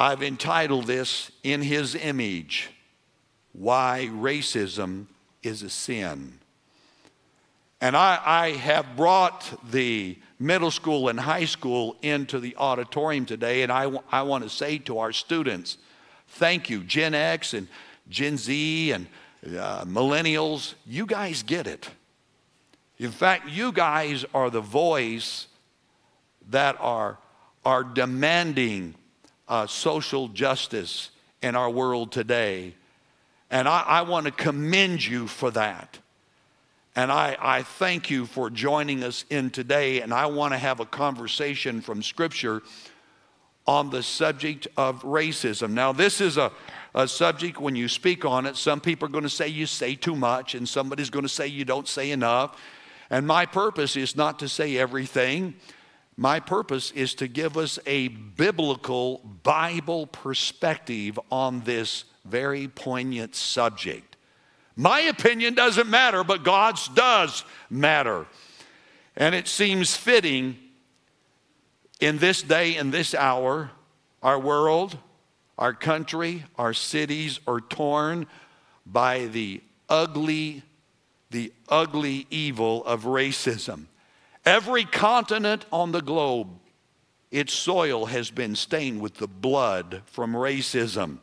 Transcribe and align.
I've 0.00 0.22
entitled 0.22 0.86
this 0.86 1.30
In 1.42 1.60
His 1.60 1.94
Image 1.94 2.70
Why 3.52 4.08
Racism 4.10 5.08
is 5.42 5.62
a 5.62 5.68
Sin. 5.68 6.38
And 7.82 7.94
I, 7.94 8.18
I, 8.24 8.50
have 8.52 8.96
brought 8.96 9.58
the 9.70 10.18
middle 10.38 10.70
school 10.70 11.10
and 11.10 11.20
high 11.20 11.44
school 11.44 11.96
into 12.00 12.40
the 12.40 12.56
auditorium 12.56 13.26
today, 13.26 13.62
and 13.62 13.70
I, 13.70 13.92
I 14.10 14.22
want 14.22 14.42
to 14.44 14.48
say 14.48 14.78
to 14.78 15.00
our 15.00 15.12
students, 15.12 15.76
thank 16.28 16.70
you, 16.70 16.82
Gen 16.82 17.12
X 17.12 17.52
and 17.52 17.68
Gen 18.08 18.38
Z 18.38 18.92
and 18.92 19.06
uh, 19.46 19.84
millennials, 19.84 20.74
you 20.86 21.04
guys 21.04 21.42
get 21.42 21.66
it. 21.66 21.90
In 22.98 23.10
fact, 23.10 23.50
you 23.50 23.70
guys 23.70 24.24
are 24.32 24.48
the 24.48 24.62
voice 24.62 25.46
that 26.48 26.76
are, 26.80 27.18
are 27.66 27.84
demanding 27.84 28.94
uh, 29.50 29.66
social 29.66 30.28
justice 30.28 31.10
in 31.42 31.56
our 31.56 31.68
world 31.68 32.12
today. 32.12 32.74
And 33.50 33.68
I, 33.68 33.82
I 33.82 34.02
want 34.02 34.26
to 34.26 34.32
commend 34.32 35.04
you 35.04 35.26
for 35.26 35.50
that. 35.50 35.98
And 36.94 37.10
I, 37.10 37.36
I 37.38 37.62
thank 37.62 38.10
you 38.10 38.26
for 38.26 38.48
joining 38.48 39.02
us 39.02 39.24
in 39.28 39.50
today. 39.50 40.00
And 40.00 40.14
I 40.14 40.26
want 40.26 40.54
to 40.54 40.58
have 40.58 40.78
a 40.80 40.86
conversation 40.86 41.80
from 41.80 42.02
Scripture 42.02 42.62
on 43.66 43.90
the 43.90 44.02
subject 44.02 44.68
of 44.76 45.02
racism. 45.02 45.70
Now, 45.70 45.92
this 45.92 46.20
is 46.20 46.36
a, 46.36 46.52
a 46.94 47.06
subject 47.06 47.60
when 47.60 47.76
you 47.76 47.88
speak 47.88 48.24
on 48.24 48.46
it, 48.46 48.56
some 48.56 48.80
people 48.80 49.06
are 49.06 49.12
going 49.12 49.24
to 49.24 49.30
say 49.30 49.48
you 49.48 49.66
say 49.66 49.94
too 49.94 50.16
much, 50.16 50.54
and 50.54 50.68
somebody's 50.68 51.10
going 51.10 51.24
to 51.24 51.28
say 51.28 51.46
you 51.46 51.64
don't 51.64 51.86
say 51.86 52.10
enough. 52.10 52.56
And 53.10 53.26
my 53.26 53.46
purpose 53.46 53.96
is 53.96 54.16
not 54.16 54.38
to 54.38 54.48
say 54.48 54.76
everything. 54.76 55.54
My 56.20 56.38
purpose 56.38 56.90
is 56.90 57.14
to 57.14 57.28
give 57.28 57.56
us 57.56 57.78
a 57.86 58.08
biblical 58.08 59.22
Bible 59.42 60.06
perspective 60.06 61.18
on 61.32 61.60
this 61.60 62.04
very 62.26 62.68
poignant 62.68 63.34
subject. 63.34 64.16
My 64.76 65.00
opinion 65.00 65.54
doesn't 65.54 65.88
matter, 65.88 66.22
but 66.22 66.44
God's 66.44 66.88
does 66.88 67.42
matter. 67.70 68.26
And 69.16 69.34
it 69.34 69.48
seems 69.48 69.96
fitting 69.96 70.58
in 72.00 72.18
this 72.18 72.42
day 72.42 72.76
and 72.76 72.92
this 72.92 73.14
hour, 73.14 73.70
our 74.22 74.38
world, 74.38 74.98
our 75.56 75.72
country, 75.72 76.44
our 76.58 76.74
cities 76.74 77.40
are 77.46 77.62
torn 77.62 78.26
by 78.84 79.24
the 79.24 79.62
ugly, 79.88 80.64
the 81.30 81.50
ugly 81.70 82.26
evil 82.28 82.84
of 82.84 83.04
racism. 83.04 83.86
Every 84.44 84.84
continent 84.84 85.66
on 85.72 85.92
the 85.92 86.00
globe, 86.00 86.48
its 87.30 87.52
soil 87.52 88.06
has 88.06 88.30
been 88.30 88.56
stained 88.56 89.00
with 89.00 89.14
the 89.14 89.28
blood 89.28 90.02
from 90.06 90.32
racism. 90.32 91.18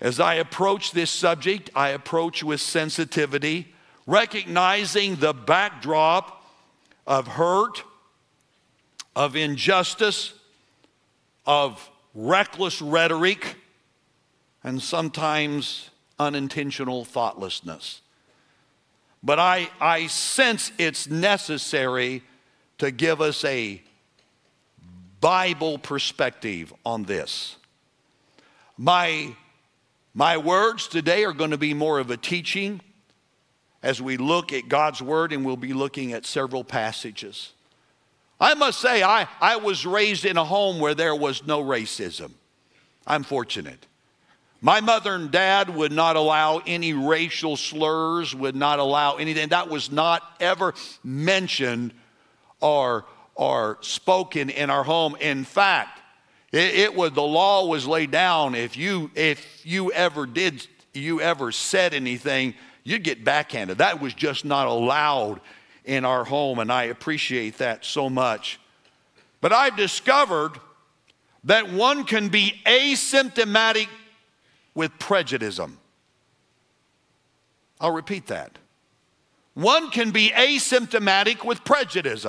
As 0.00 0.20
I 0.20 0.34
approach 0.34 0.92
this 0.92 1.10
subject, 1.10 1.70
I 1.74 1.90
approach 1.90 2.42
with 2.42 2.60
sensitivity, 2.60 3.74
recognizing 4.06 5.16
the 5.16 5.32
backdrop 5.32 6.44
of 7.06 7.28
hurt, 7.28 7.82
of 9.14 9.36
injustice, 9.36 10.34
of 11.46 11.90
reckless 12.14 12.82
rhetoric, 12.82 13.56
and 14.64 14.82
sometimes 14.82 15.90
unintentional 16.18 17.04
thoughtlessness. 17.04 18.00
But 19.26 19.40
I, 19.40 19.68
I 19.80 20.06
sense 20.06 20.70
it's 20.78 21.10
necessary 21.10 22.22
to 22.78 22.92
give 22.92 23.20
us 23.20 23.44
a 23.44 23.82
Bible 25.20 25.78
perspective 25.78 26.72
on 26.84 27.02
this. 27.02 27.56
My 28.78 29.34
my 30.14 30.36
words 30.36 30.86
today 30.86 31.24
are 31.24 31.32
going 31.32 31.50
to 31.50 31.58
be 31.58 31.74
more 31.74 31.98
of 31.98 32.12
a 32.12 32.16
teaching 32.16 32.80
as 33.82 34.00
we 34.00 34.16
look 34.16 34.52
at 34.52 34.68
God's 34.68 35.02
Word, 35.02 35.32
and 35.32 35.44
we'll 35.44 35.56
be 35.56 35.72
looking 35.72 36.12
at 36.12 36.24
several 36.24 36.62
passages. 36.62 37.52
I 38.38 38.54
must 38.54 38.80
say, 38.80 39.02
I, 39.02 39.26
I 39.40 39.56
was 39.56 39.84
raised 39.84 40.24
in 40.24 40.36
a 40.36 40.44
home 40.44 40.78
where 40.78 40.94
there 40.94 41.16
was 41.16 41.44
no 41.44 41.64
racism. 41.64 42.30
I'm 43.04 43.24
fortunate. 43.24 43.86
My 44.60 44.80
mother 44.80 45.14
and 45.14 45.30
dad 45.30 45.70
would 45.70 45.92
not 45.92 46.16
allow 46.16 46.62
any 46.66 46.92
racial 46.94 47.56
slurs, 47.56 48.34
would 48.34 48.56
not 48.56 48.78
allow 48.78 49.16
anything. 49.16 49.48
That 49.48 49.68
was 49.68 49.90
not 49.90 50.22
ever 50.40 50.74
mentioned 51.04 51.92
or, 52.60 53.04
or 53.34 53.78
spoken 53.82 54.50
in 54.50 54.70
our 54.70 54.82
home. 54.82 55.16
In 55.20 55.44
fact, 55.44 56.00
it, 56.52 56.74
it 56.74 56.94
was 56.94 57.12
the 57.12 57.22
law 57.22 57.66
was 57.66 57.86
laid 57.86 58.10
down. 58.10 58.54
If 58.54 58.76
you 58.76 59.10
if 59.14 59.60
you 59.64 59.92
ever 59.92 60.26
did 60.26 60.66
you 60.94 61.20
ever 61.20 61.52
said 61.52 61.92
anything, 61.92 62.54
you'd 62.82 63.02
get 63.02 63.24
backhanded. 63.24 63.78
That 63.78 64.00
was 64.00 64.14
just 64.14 64.44
not 64.44 64.66
allowed 64.66 65.40
in 65.84 66.04
our 66.04 66.24
home, 66.24 66.58
and 66.58 66.72
I 66.72 66.84
appreciate 66.84 67.58
that 67.58 67.84
so 67.84 68.08
much. 68.08 68.58
But 69.40 69.52
I've 69.52 69.76
discovered 69.76 70.52
that 71.44 71.70
one 71.70 72.04
can 72.04 72.28
be 72.28 72.60
asymptomatic 72.64 73.88
with 74.76 74.96
prejudice. 75.00 75.58
I'll 77.80 77.90
repeat 77.90 78.28
that. 78.28 78.58
One 79.54 79.90
can 79.90 80.12
be 80.12 80.30
asymptomatic 80.30 81.44
with 81.44 81.64
prejudice. 81.64 82.24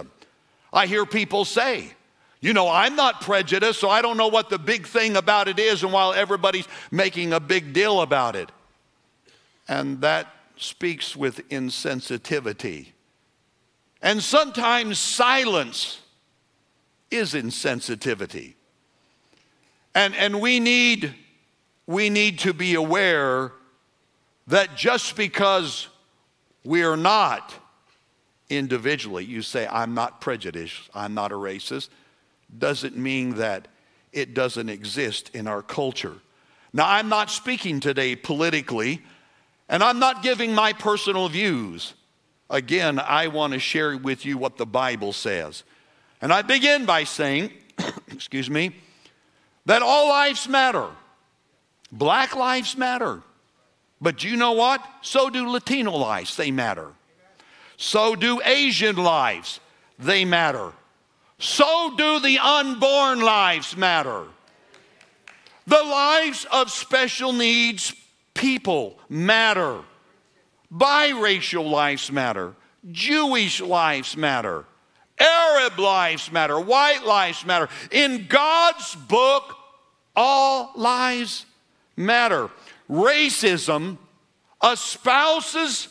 I 0.74 0.88
hear 0.88 1.06
people 1.06 1.46
say, 1.46 1.92
you 2.40 2.54
know, 2.54 2.70
I'm 2.70 2.96
not 2.96 3.22
prejudiced, 3.22 3.80
so 3.80 3.90
I 3.90 4.02
don't 4.02 4.18
know 4.18 4.30
what 4.30 4.50
the 4.50 4.58
big 4.58 4.88
thing 4.88 5.18
about 5.18 5.48
it 5.48 5.60
is, 5.60 5.84
and 5.84 5.92
while 5.92 6.14
everybody's 6.14 6.68
making 6.90 7.34
a 7.34 7.40
big 7.40 7.74
deal 7.74 8.02
about 8.02 8.36
it. 8.36 8.50
And 9.68 10.02
that 10.02 10.34
speaks 10.56 11.16
with 11.16 11.48
insensitivity. 11.50 12.88
And 14.02 14.24
sometimes 14.24 15.00
silence 15.00 16.00
is 17.12 17.34
insensitivity. 17.34 18.54
And, 19.96 20.16
and 20.16 20.40
we, 20.40 20.60
need, 20.60 21.16
we 21.88 22.10
need 22.10 22.40
to 22.40 22.54
be 22.54 22.76
aware 22.76 23.52
that 24.48 24.76
just 24.76 25.16
because 25.16 25.88
we 26.64 26.84
are 26.84 26.98
not 26.98 27.54
individually, 28.50 29.26
you 29.26 29.42
say, 29.42 29.68
I'm 29.68 29.94
not 29.94 30.22
prejudiced, 30.22 30.90
I'm 30.94 31.14
not 31.14 31.32
a 31.32 31.36
racist 31.36 31.90
doesn't 32.58 32.96
mean 32.96 33.36
that 33.36 33.68
it 34.12 34.34
doesn't 34.34 34.70
exist 34.70 35.32
in 35.34 35.48
our 35.48 35.62
culture. 35.62 36.16
Now, 36.74 36.88
I'm 36.88 37.10
not 37.10 37.30
speaking 37.30 37.80
today 37.80 38.16
politically, 38.16 39.02
and 39.70 39.84
I'm 39.84 40.00
not 40.00 40.24
giving 40.24 40.54
my 40.54 40.74
personal 40.74 41.30
views. 41.30 41.94
Again, 42.50 43.00
I 43.00 43.28
want 43.28 43.54
to 43.54 43.60
share 43.60 43.98
with 43.98 44.26
you 44.26 44.38
what 44.38 44.58
the 44.58 44.66
Bible 44.66 45.14
says. 45.14 45.64
And 46.22 46.32
I 46.32 46.42
begin 46.42 46.86
by 46.86 47.04
saying, 47.04 47.52
excuse 48.12 48.50
me, 48.50 48.76
that 49.66 49.82
all 49.82 50.10
lives 50.10 50.48
matter. 50.48 50.88
Black 51.92 52.36
lives 52.36 52.78
matter. 52.78 53.22
But 54.00 54.24
you 54.24 54.36
know 54.38 54.52
what? 54.52 54.86
So 55.02 55.30
do 55.30 55.50
Latino 55.50 55.96
lives, 55.96 56.36
they 56.36 56.52
matter. 56.52 56.92
So 57.78 58.16
do 58.16 58.42
Asian 58.44 58.96
lives, 58.96 59.60
they 59.98 60.26
matter 60.26 60.74
so 61.40 61.94
do 61.96 62.20
the 62.20 62.40
unborn 62.40 63.22
lives 63.22 63.78
matter. 63.78 64.26
The 65.68 65.84
lives 65.84 66.46
of 66.52 66.72
special 66.72 67.34
needs 67.34 67.94
people 68.34 68.98
matter. 69.10 69.82
Biracial 70.74 71.70
lives 71.70 72.12
matter. 72.12 72.56
Jewish 72.92 73.62
lives 73.62 74.18
matter. 74.18 74.66
Arab 75.20 75.78
lives 75.78 76.32
matter. 76.32 76.60
White 76.60 77.06
lives 77.06 77.46
matter. 77.46 77.70
In 77.92 78.28
God's 78.28 78.96
book, 78.96 79.56
all 80.16 80.72
lives 80.76 81.46
matter. 81.98 82.50
Racism 82.90 83.98
espouses 84.64 85.90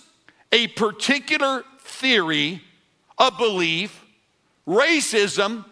a 0.52 0.68
particular 0.68 1.64
theory, 1.80 2.62
a 3.18 3.30
belief, 3.30 4.04
racism 4.66 5.64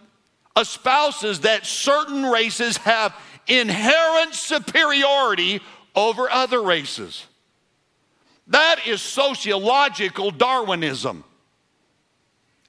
espouses 0.56 1.40
that 1.40 1.64
certain 1.64 2.24
races 2.24 2.76
have 2.78 3.14
inherent 3.46 4.34
superiority 4.34 5.60
over 5.94 6.30
other 6.30 6.62
races. 6.62 7.26
That 8.48 8.86
is 8.86 9.00
sociological 9.00 10.30
Darwinism. 10.30 11.24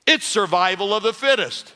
It's 0.08 0.26
survival 0.26 0.94
of 0.94 1.04
the 1.04 1.14
fittest. 1.14 1.74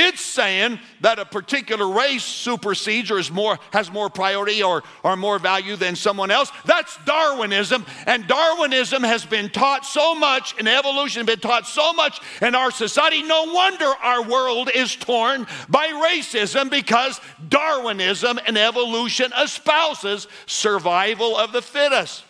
It's 0.00 0.20
saying 0.20 0.78
that 1.00 1.18
a 1.18 1.24
particular 1.24 1.88
race 1.88 2.22
supersedes 2.22 3.10
or 3.10 3.18
is 3.18 3.32
more, 3.32 3.58
has 3.72 3.90
more 3.90 4.08
priority 4.08 4.62
or, 4.62 4.84
or 5.02 5.16
more 5.16 5.40
value 5.40 5.74
than 5.74 5.96
someone 5.96 6.30
else. 6.30 6.52
That's 6.64 6.96
Darwinism. 7.04 7.84
And 8.06 8.28
Darwinism 8.28 9.02
has 9.02 9.24
been 9.24 9.50
taught 9.50 9.84
so 9.84 10.14
much, 10.14 10.54
and 10.56 10.68
evolution 10.68 11.26
has 11.26 11.34
been 11.34 11.40
taught 11.40 11.66
so 11.66 11.92
much 11.94 12.20
in 12.40 12.54
our 12.54 12.70
society. 12.70 13.24
No 13.24 13.52
wonder 13.52 13.86
our 13.86 14.22
world 14.22 14.70
is 14.72 14.94
torn 14.94 15.48
by 15.68 15.88
racism 15.88 16.70
because 16.70 17.20
Darwinism 17.48 18.38
and 18.46 18.56
evolution 18.56 19.32
espouses 19.36 20.28
survival 20.46 21.36
of 21.36 21.50
the 21.50 21.60
fittest. 21.60 22.22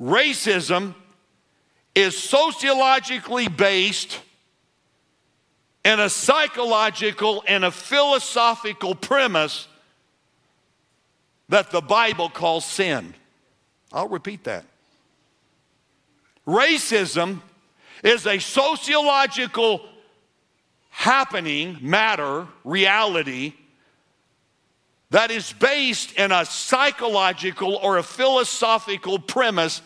Racism 0.00 0.94
is 1.96 2.16
sociologically 2.16 3.48
based 3.48 4.20
in 5.84 6.00
a 6.00 6.08
psychological 6.08 7.44
and 7.46 7.64
a 7.64 7.70
philosophical 7.70 8.94
premise 8.94 9.68
that 11.48 11.70
the 11.70 11.82
Bible 11.82 12.30
calls 12.30 12.64
sin. 12.64 13.14
I'll 13.92 14.08
repeat 14.08 14.44
that. 14.44 14.64
Racism 16.46 17.40
is 18.02 18.26
a 18.26 18.38
sociological 18.38 19.82
happening, 20.90 21.78
matter, 21.80 22.46
reality 22.64 23.54
that 25.10 25.30
is 25.30 25.52
based 25.52 26.12
in 26.12 26.32
a 26.32 26.44
psychological 26.44 27.76
or 27.76 27.98
a 27.98 28.02
philosophical 28.02 29.18
premise 29.18 29.80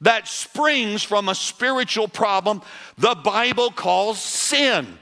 that 0.00 0.28
springs 0.28 1.02
from 1.02 1.28
a 1.28 1.34
spiritual 1.34 2.06
problem 2.06 2.62
the 2.96 3.14
Bible 3.16 3.70
calls 3.70 4.20
sin. 4.20 4.98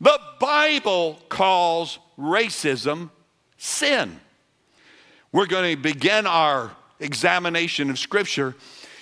The 0.00 0.20
Bible 0.38 1.18
calls 1.28 1.98
racism 2.18 3.10
sin. 3.56 4.20
We're 5.32 5.46
going 5.46 5.74
to 5.74 5.82
begin 5.82 6.26
our 6.26 6.72
examination 7.00 7.90
of 7.90 7.98
Scripture 7.98 8.54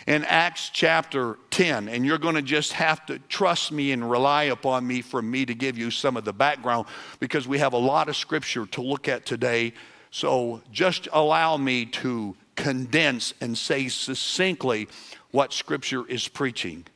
in 0.06 0.25
Acts 0.25 0.70
chapter 0.73 1.38
10, 1.50 1.88
and 1.88 2.05
you're 2.05 2.19
going 2.19 2.35
to 2.35 2.43
just 2.43 2.75
have 2.75 3.05
to 3.06 3.19
trust 3.29 3.73
me 3.73 3.93
and 3.93 4.08
rely 4.08 4.44
upon 4.44 4.87
me 4.87 5.00
for 5.00 5.23
me 5.23 5.46
to 5.46 5.55
give 5.55 5.79
you 5.79 5.91
some 5.91 6.17
of 6.17 6.25
the 6.25 6.32
background 6.32 6.87
because 7.20 7.49
we 7.49 7.58
have 7.58 7.73
a 7.73 7.79
lot 7.79 8.08
of 8.08 8.17
Scripture 8.17 8.67
to 8.67 8.82
look 8.82 9.08
at 9.08 9.26
today. 9.26 9.73
So 10.11 10.61
just 10.70 11.08
allow 11.12 11.56
me 11.56 11.87
to 11.87 12.37
condense 12.55 13.35
and 13.40 13.56
say 13.56 13.88
succinctly 13.88 14.88
what 15.32 15.52
Scripture 15.52 16.06
is 16.06 16.29
preaching, 16.29 16.87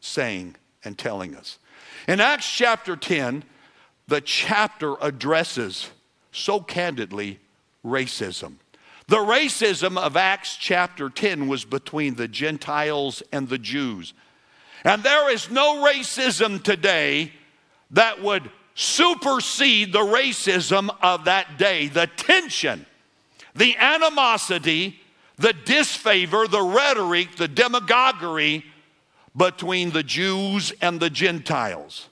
saying, 0.00 0.56
and 0.84 0.98
telling 0.98 1.34
us. 1.34 1.58
In 2.08 2.20
Acts 2.20 2.50
chapter 2.50 2.96
10, 2.96 3.44
the 4.06 4.22
chapter 4.22 4.94
addresses 5.02 5.90
so 6.32 6.58
candidly 6.58 7.38
racism. 7.84 8.54
The 9.08 9.18
racism 9.18 9.98
of 9.98 10.16
Acts 10.16 10.56
chapter 10.56 11.10
10 11.10 11.48
was 11.48 11.66
between 11.66 12.14
the 12.14 12.26
Gentiles 12.26 13.22
and 13.30 13.46
the 13.46 13.58
Jews. 13.58 14.14
And 14.84 15.02
there 15.02 15.30
is 15.30 15.50
no 15.50 15.86
racism 15.86 16.62
today 16.62 17.30
that 17.90 18.22
would 18.22 18.50
supersede 18.74 19.92
the 19.92 19.98
racism 19.98 20.88
of 21.02 21.26
that 21.26 21.58
day. 21.58 21.88
The 21.88 22.06
tension, 22.06 22.86
the 23.54 23.76
animosity, 23.76 24.98
the 25.36 25.52
disfavor, 25.52 26.48
the 26.48 26.62
rhetoric, 26.62 27.36
the 27.36 27.48
demagoguery 27.48 28.64
between 29.38 29.92
the 29.92 30.02
Jews 30.02 30.72
and 30.82 30.98
the 30.98 31.08
Gentiles. 31.08 32.08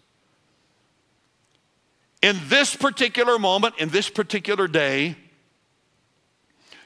In 2.22 2.38
this 2.48 2.74
particular 2.74 3.38
moment, 3.38 3.74
in 3.78 3.88
this 3.90 4.08
particular 4.08 4.68
day, 4.68 5.16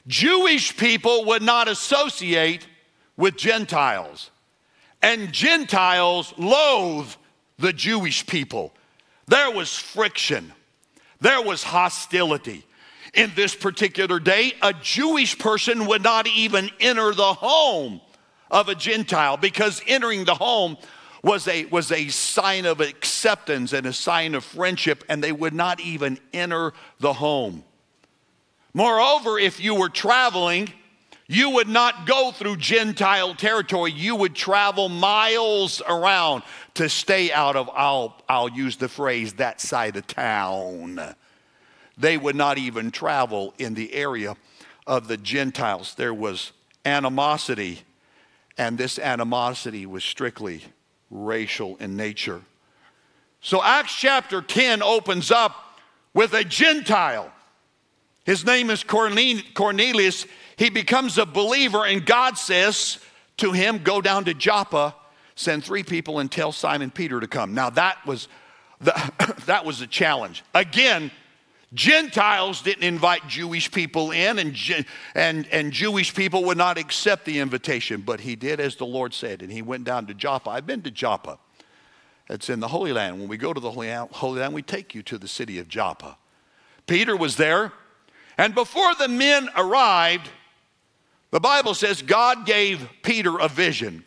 Jewish 0.07 0.77
people 0.77 1.27
would 1.27 1.43
not 1.43 1.69
associate 1.69 2.67
with 3.17 3.37
Gentiles, 3.37 4.31
and 5.03 5.31
Gentiles 5.31 6.33
loathe 6.39 7.15
the 7.59 7.73
Jewish 7.73 8.27
people. 8.27 8.73
There 9.29 9.51
was 9.51 9.77
friction, 9.77 10.53
there 11.21 11.43
was 11.43 11.63
hostility. 11.63 12.67
In 13.13 13.33
this 13.35 13.57
particular 13.57 14.21
day, 14.21 14.53
a 14.63 14.73
Jewish 14.73 15.37
person 15.37 15.87
would 15.87 16.03
not 16.03 16.29
even 16.29 16.71
enter 16.79 17.13
the 17.13 17.35
home 17.35 18.01
of 18.51 18.69
a 18.69 18.75
Gentile 18.75 19.37
because 19.37 19.83
entering 19.87 20.25
the 20.25 20.35
home 20.35 20.77
was 21.23 21.47
a, 21.49 21.67
was 21.67 21.93
a 21.93 22.09
sign 22.09 22.67
of 22.67 22.81
acceptance 22.81 23.73
and 23.73 23.87
a 23.87 23.93
sign 23.93 24.35
of 24.35 24.45
friendship, 24.45 25.05
and 25.09 25.23
they 25.23 25.33
would 25.33 25.53
not 25.53 25.81
even 25.81 26.19
enter 26.33 26.73
the 26.99 27.13
home. 27.13 27.63
Moreover, 28.73 29.39
if 29.39 29.61
you 29.61 29.75
were 29.75 29.89
traveling, 29.89 30.73
you 31.27 31.51
would 31.51 31.69
not 31.69 32.07
go 32.07 32.33
through 32.33 32.57
Gentile 32.57 33.35
territory. 33.35 33.93
You 33.93 34.17
would 34.17 34.35
travel 34.35 34.89
miles 34.89 35.83
around 35.87 36.43
to 36.75 36.89
stay 36.89 37.33
out 37.33 37.57
of, 37.57 37.69
I'll, 37.75 38.17
I'll 38.29 38.49
use 38.49 38.77
the 38.77 38.89
phrase, 38.89 39.35
that 39.35 39.61
side 39.61 39.97
of 39.97 40.07
town. 40.07 41.15
They 41.99 42.17
would 42.17 42.37
not 42.37 42.59
even 42.59 42.91
travel 42.91 43.53
in 43.59 43.75
the 43.75 43.93
area 43.93 44.37
of 44.87 45.07
the 45.07 45.17
Gentiles. 45.17 45.95
There 45.95 46.15
was 46.15 46.53
animosity 46.85 47.83
and 48.61 48.77
this 48.77 48.99
animosity 48.99 49.87
was 49.87 50.05
strictly 50.05 50.63
racial 51.11 51.79
in 51.79 51.97
nature. 51.97 52.43
So 53.41 53.63
Acts 53.63 53.95
chapter 53.95 54.43
10 54.43 54.83
opens 54.83 55.31
up 55.31 55.81
with 56.13 56.35
a 56.35 56.45
Gentile. 56.45 57.33
His 58.25 58.45
name 58.45 58.69
is 58.69 58.85
Cornelius. 58.85 60.27
He 60.59 60.69
becomes 60.69 61.17
a 61.17 61.25
believer, 61.25 61.87
and 61.87 62.05
God 62.05 62.37
says 62.37 62.99
to 63.39 63.53
him, 63.53 63.79
Go 63.79 64.03
down 64.03 64.27
to 64.27 64.35
Joppa, 64.35 64.95
send 65.37 65.65
three 65.65 65.83
people, 65.83 66.19
and 66.19 66.31
tell 66.31 66.53
Simon 66.53 66.91
Peter 66.91 67.19
to 67.19 67.27
come. 67.27 67.55
Now, 67.55 67.71
that 67.71 68.07
was, 68.07 68.29
the, 68.79 68.93
that 69.47 69.65
was 69.65 69.81
a 69.81 69.87
challenge. 69.87 70.45
Again, 70.55 71.11
Gentiles 71.73 72.63
didn't 72.63 72.83
invite 72.83 73.27
Jewish 73.29 73.71
people 73.71 74.11
in, 74.11 74.41
and, 74.41 74.57
and, 75.15 75.47
and 75.53 75.73
Jewish 75.73 76.13
people 76.13 76.45
would 76.45 76.59
not 76.59 76.79
accept 76.79 77.25
the 77.25 77.39
invitation, 77.39 78.01
but 78.01 78.21
he 78.21 78.35
did 78.35 78.59
as 78.59 78.75
the 78.75 78.87
Lord 78.87 79.15
said, 79.15 79.41
and 79.41 79.53
he 79.53 79.63
went 79.63 79.85
down 79.85 80.07
to 80.07 80.15
Joppa. 80.15 80.51
I've 80.51 80.67
been 80.67 80.83
to 80.83 80.91
Joppa. 80.91 81.39
It's 82.29 82.51
in 82.51 82.61
the 82.61 82.69
Holy 82.69 82.93
Land. 82.93 83.19
When 83.21 83.29
we 83.29 83.37
go 83.37 83.53
to 83.53 83.61
the 83.61 83.71
Holy 83.71 84.41
Land, 84.41 84.55
we 84.55 84.63
take 84.63 84.95
you 84.95 85.03
to 85.05 85.19
the 85.19 85.29
city 85.29 85.59
of 85.59 85.69
Joppa. 85.69 86.17
Peter 86.89 87.17
was 87.17 87.37
there, 87.37 87.73
and 88.37 88.53
before 88.53 88.95
the 88.97 89.09
men 89.09 89.49
arrived, 89.57 90.29
the 91.31 91.41
Bible 91.41 91.75
says 91.75 92.03
God 92.03 92.47
gave 92.47 92.89
Peter 93.03 93.39
a 93.39 93.47
vision. 93.47 94.05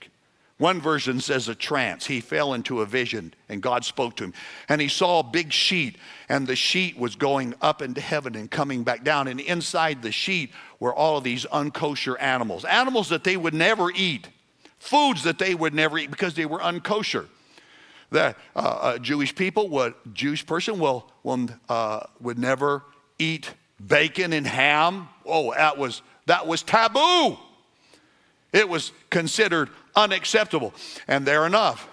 One 0.59 0.79
version 0.79 1.19
says 1.19 1.47
a 1.47 1.55
trance. 1.55 2.05
He 2.05 2.21
fell 2.21 2.53
into 2.53 2.81
a 2.81 2.85
vision 2.85 3.33
and 3.49 3.61
God 3.61 3.83
spoke 3.83 4.15
to 4.17 4.25
him. 4.25 4.33
And 4.69 4.79
he 4.79 4.87
saw 4.87 5.19
a 5.19 5.23
big 5.23 5.51
sheet, 5.51 5.97
and 6.29 6.45
the 6.45 6.55
sheet 6.55 6.97
was 6.97 7.15
going 7.15 7.55
up 7.61 7.81
into 7.81 8.01
heaven 8.01 8.35
and 8.35 8.49
coming 8.49 8.83
back 8.83 9.03
down. 9.03 9.27
And 9.27 9.39
inside 9.39 10.01
the 10.01 10.11
sheet 10.11 10.51
were 10.79 10.93
all 10.93 11.17
of 11.17 11.23
these 11.23 11.45
unkosher 11.47 12.15
animals, 12.21 12.65
animals 12.65 13.09
that 13.09 13.23
they 13.23 13.35
would 13.35 13.53
never 13.53 13.89
eat, 13.91 14.29
foods 14.77 15.23
that 15.23 15.39
they 15.39 15.55
would 15.55 15.73
never 15.73 15.97
eat 15.97 16.11
because 16.11 16.35
they 16.35 16.45
were 16.45 16.59
unkosher. 16.59 17.25
The 18.11 18.35
uh, 18.55 18.99
Jewish 18.99 19.33
people, 19.33 19.69
would, 19.69 19.95
Jewish 20.13 20.45
person 20.45 20.77
will, 20.77 21.09
will 21.23 21.49
uh, 21.67 22.01
would 22.21 22.37
never 22.37 22.83
eat 23.17 23.51
bacon 23.85 24.33
and 24.33 24.45
ham. 24.45 25.09
Oh, 25.25 25.51
that 25.53 25.79
was 25.79 26.03
that 26.27 26.45
was 26.45 26.61
taboo. 26.61 27.37
It 28.53 28.69
was 28.69 28.91
considered 29.09 29.69
unacceptable. 29.95 30.73
And 31.07 31.25
there 31.25 31.45
enough, 31.45 31.87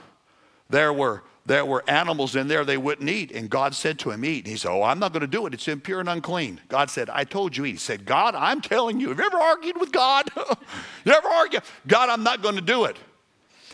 there 0.68 0.92
were 0.92 1.22
there 1.46 1.64
were 1.64 1.82
animals 1.88 2.36
in 2.36 2.48
there 2.48 2.64
they 2.64 2.76
wouldn't 2.76 3.08
eat. 3.08 3.32
And 3.32 3.50
God 3.50 3.74
said 3.74 3.98
to 4.00 4.10
him, 4.10 4.24
Eat. 4.24 4.44
And 4.44 4.48
he 4.48 4.56
said, 4.56 4.70
Oh, 4.70 4.82
I'm 4.82 4.98
not 4.98 5.12
going 5.12 5.22
to 5.22 5.26
do 5.26 5.46
it. 5.46 5.54
It's 5.54 5.66
impure 5.66 5.98
and 5.98 6.08
unclean. 6.08 6.60
God 6.68 6.90
said, 6.90 7.10
I 7.10 7.24
told 7.24 7.56
you 7.56 7.64
eat. 7.64 7.72
He 7.72 7.76
said, 7.78 8.04
God, 8.04 8.34
I'm 8.34 8.60
telling 8.60 9.00
you. 9.00 9.08
Have 9.08 9.18
you 9.18 9.24
ever 9.24 9.38
argued 9.38 9.80
with 9.80 9.90
God? 9.90 10.30
you 10.36 11.12
ever 11.12 11.28
argue? 11.28 11.60
God, 11.86 12.08
I'm 12.08 12.22
not 12.22 12.42
going 12.42 12.56
to 12.56 12.60
do 12.60 12.84
it. 12.84 12.96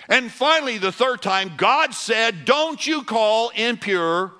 And 0.08 0.30
finally, 0.30 0.78
the 0.78 0.92
third 0.92 1.20
time, 1.20 1.52
God 1.56 1.92
said, 1.92 2.44
Don't 2.44 2.86
you 2.86 3.02
call 3.02 3.50
impure 3.50 4.32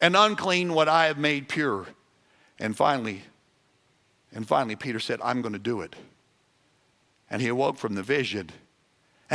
and 0.00 0.16
unclean 0.16 0.72
what 0.72 0.88
I 0.88 1.06
have 1.06 1.18
made 1.18 1.48
pure. 1.48 1.86
And 2.58 2.76
finally, 2.76 3.22
and 4.32 4.46
finally, 4.46 4.76
Peter 4.76 5.00
said, 5.00 5.20
I'm 5.22 5.42
going 5.42 5.52
to 5.52 5.58
do 5.58 5.80
it. 5.80 5.96
And 7.28 7.42
he 7.42 7.48
awoke 7.48 7.76
from 7.76 7.94
the 7.94 8.02
vision 8.02 8.50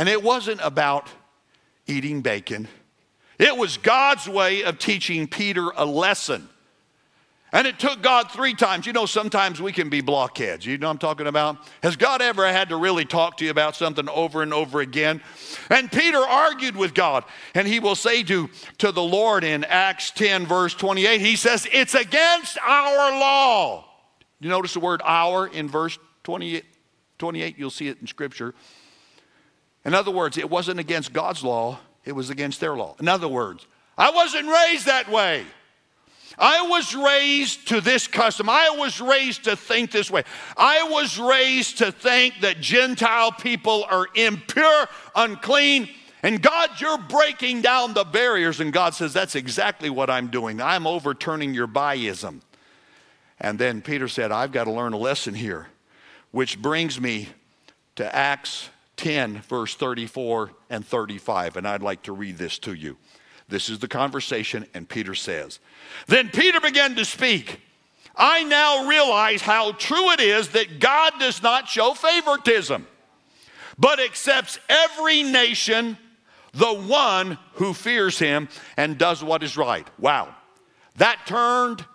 and 0.00 0.08
it 0.08 0.22
wasn't 0.22 0.58
about 0.62 1.10
eating 1.86 2.22
bacon, 2.22 2.68
it 3.38 3.54
was 3.54 3.76
God's 3.76 4.26
way 4.26 4.64
of 4.64 4.78
teaching 4.78 5.28
Peter 5.28 5.68
a 5.76 5.84
lesson. 5.84 6.48
And 7.52 7.66
it 7.66 7.78
took 7.78 8.00
God 8.00 8.30
three 8.30 8.54
times. 8.54 8.86
You 8.86 8.94
know, 8.94 9.04
sometimes 9.04 9.60
we 9.60 9.72
can 9.72 9.90
be 9.90 10.00
blockheads. 10.00 10.64
You 10.64 10.78
know 10.78 10.88
I'm 10.88 10.96
talking 10.96 11.26
about? 11.26 11.58
Has 11.82 11.96
God 11.96 12.22
ever 12.22 12.46
had 12.46 12.70
to 12.70 12.76
really 12.76 13.04
talk 13.04 13.36
to 13.38 13.44
you 13.44 13.50
about 13.50 13.76
something 13.76 14.08
over 14.08 14.40
and 14.40 14.54
over 14.54 14.80
again? 14.80 15.20
And 15.68 15.92
Peter 15.92 16.16
argued 16.16 16.76
with 16.76 16.94
God, 16.94 17.24
and 17.54 17.68
he 17.68 17.78
will 17.78 17.94
say 17.94 18.22
to, 18.22 18.48
to 18.78 18.92
the 18.92 19.02
Lord 19.02 19.44
in 19.44 19.64
Acts 19.64 20.12
10, 20.12 20.46
verse 20.46 20.72
28, 20.72 21.20
he 21.20 21.36
says, 21.36 21.68
It's 21.70 21.94
against 21.94 22.56
our 22.66 23.20
law. 23.20 23.84
You 24.40 24.48
notice 24.48 24.72
the 24.72 24.80
word 24.80 25.02
our 25.04 25.46
in 25.46 25.68
verse 25.68 25.98
28, 26.24 26.64
28? 27.18 27.58
You'll 27.58 27.68
see 27.68 27.88
it 27.88 27.98
in 28.00 28.06
Scripture. 28.06 28.54
In 29.84 29.94
other 29.94 30.10
words, 30.10 30.38
it 30.38 30.50
wasn't 30.50 30.80
against 30.80 31.12
God's 31.12 31.42
law, 31.42 31.78
it 32.04 32.12
was 32.12 32.30
against 32.30 32.60
their 32.60 32.76
law. 32.76 32.96
In 33.00 33.08
other 33.08 33.28
words, 33.28 33.66
I 33.96 34.10
wasn't 34.10 34.48
raised 34.48 34.86
that 34.86 35.10
way. 35.10 35.44
I 36.38 36.62
was 36.62 36.94
raised 36.94 37.68
to 37.68 37.80
this 37.80 38.06
custom. 38.06 38.48
I 38.48 38.74
was 38.78 39.00
raised 39.00 39.44
to 39.44 39.56
think 39.56 39.90
this 39.90 40.10
way. 40.10 40.22
I 40.56 40.84
was 40.84 41.18
raised 41.18 41.78
to 41.78 41.92
think 41.92 42.40
that 42.40 42.60
Gentile 42.60 43.32
people 43.32 43.84
are 43.90 44.06
impure, 44.14 44.86
unclean. 45.14 45.88
And 46.22 46.40
God, 46.40 46.80
you're 46.80 46.98
breaking 46.98 47.62
down 47.62 47.92
the 47.92 48.04
barriers. 48.04 48.60
And 48.60 48.72
God 48.72 48.94
says, 48.94 49.12
That's 49.12 49.34
exactly 49.34 49.90
what 49.90 50.08
I'm 50.08 50.28
doing. 50.28 50.62
I'm 50.62 50.86
overturning 50.86 51.52
your 51.52 51.68
biasm. 51.68 52.40
And 53.38 53.58
then 53.58 53.82
Peter 53.82 54.08
said, 54.08 54.32
I've 54.32 54.52
got 54.52 54.64
to 54.64 54.72
learn 54.72 54.92
a 54.92 54.98
lesson 54.98 55.34
here, 55.34 55.68
which 56.30 56.60
brings 56.60 57.00
me 57.00 57.28
to 57.96 58.14
Acts 58.14 58.68
10, 59.00 59.40
verse 59.48 59.74
34 59.74 60.50
and 60.68 60.86
35. 60.86 61.56
And 61.56 61.66
I'd 61.66 61.82
like 61.82 62.02
to 62.02 62.12
read 62.12 62.36
this 62.36 62.58
to 62.60 62.74
you. 62.74 62.98
This 63.48 63.70
is 63.70 63.78
the 63.78 63.88
conversation, 63.88 64.66
and 64.74 64.86
Peter 64.86 65.14
says, 65.14 65.58
Then 66.06 66.28
Peter 66.28 66.60
began 66.60 66.94
to 66.96 67.04
speak. 67.06 67.62
I 68.14 68.44
now 68.44 68.86
realize 68.86 69.40
how 69.40 69.72
true 69.72 70.12
it 70.12 70.20
is 70.20 70.50
that 70.50 70.80
God 70.80 71.14
does 71.18 71.42
not 71.42 71.66
show 71.66 71.94
favoritism, 71.94 72.86
but 73.78 74.00
accepts 74.00 74.58
every 74.68 75.22
nation, 75.22 75.96
the 76.52 76.74
one 76.74 77.38
who 77.54 77.72
fears 77.72 78.18
him 78.18 78.50
and 78.76 78.98
does 78.98 79.24
what 79.24 79.42
is 79.42 79.56
right. 79.56 79.88
Wow. 79.98 80.34
That 80.96 81.20
turned 81.26 81.86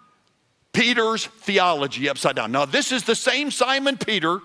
Peter's 0.73 1.27
theology 1.27 2.09
upside 2.09 2.35
down. 2.35 2.51
Now, 2.51 2.65
this 2.65 2.91
is 2.91 3.03
the 3.03 3.15
same 3.15 3.51
Simon 3.51 3.95
Peter, 3.95 4.39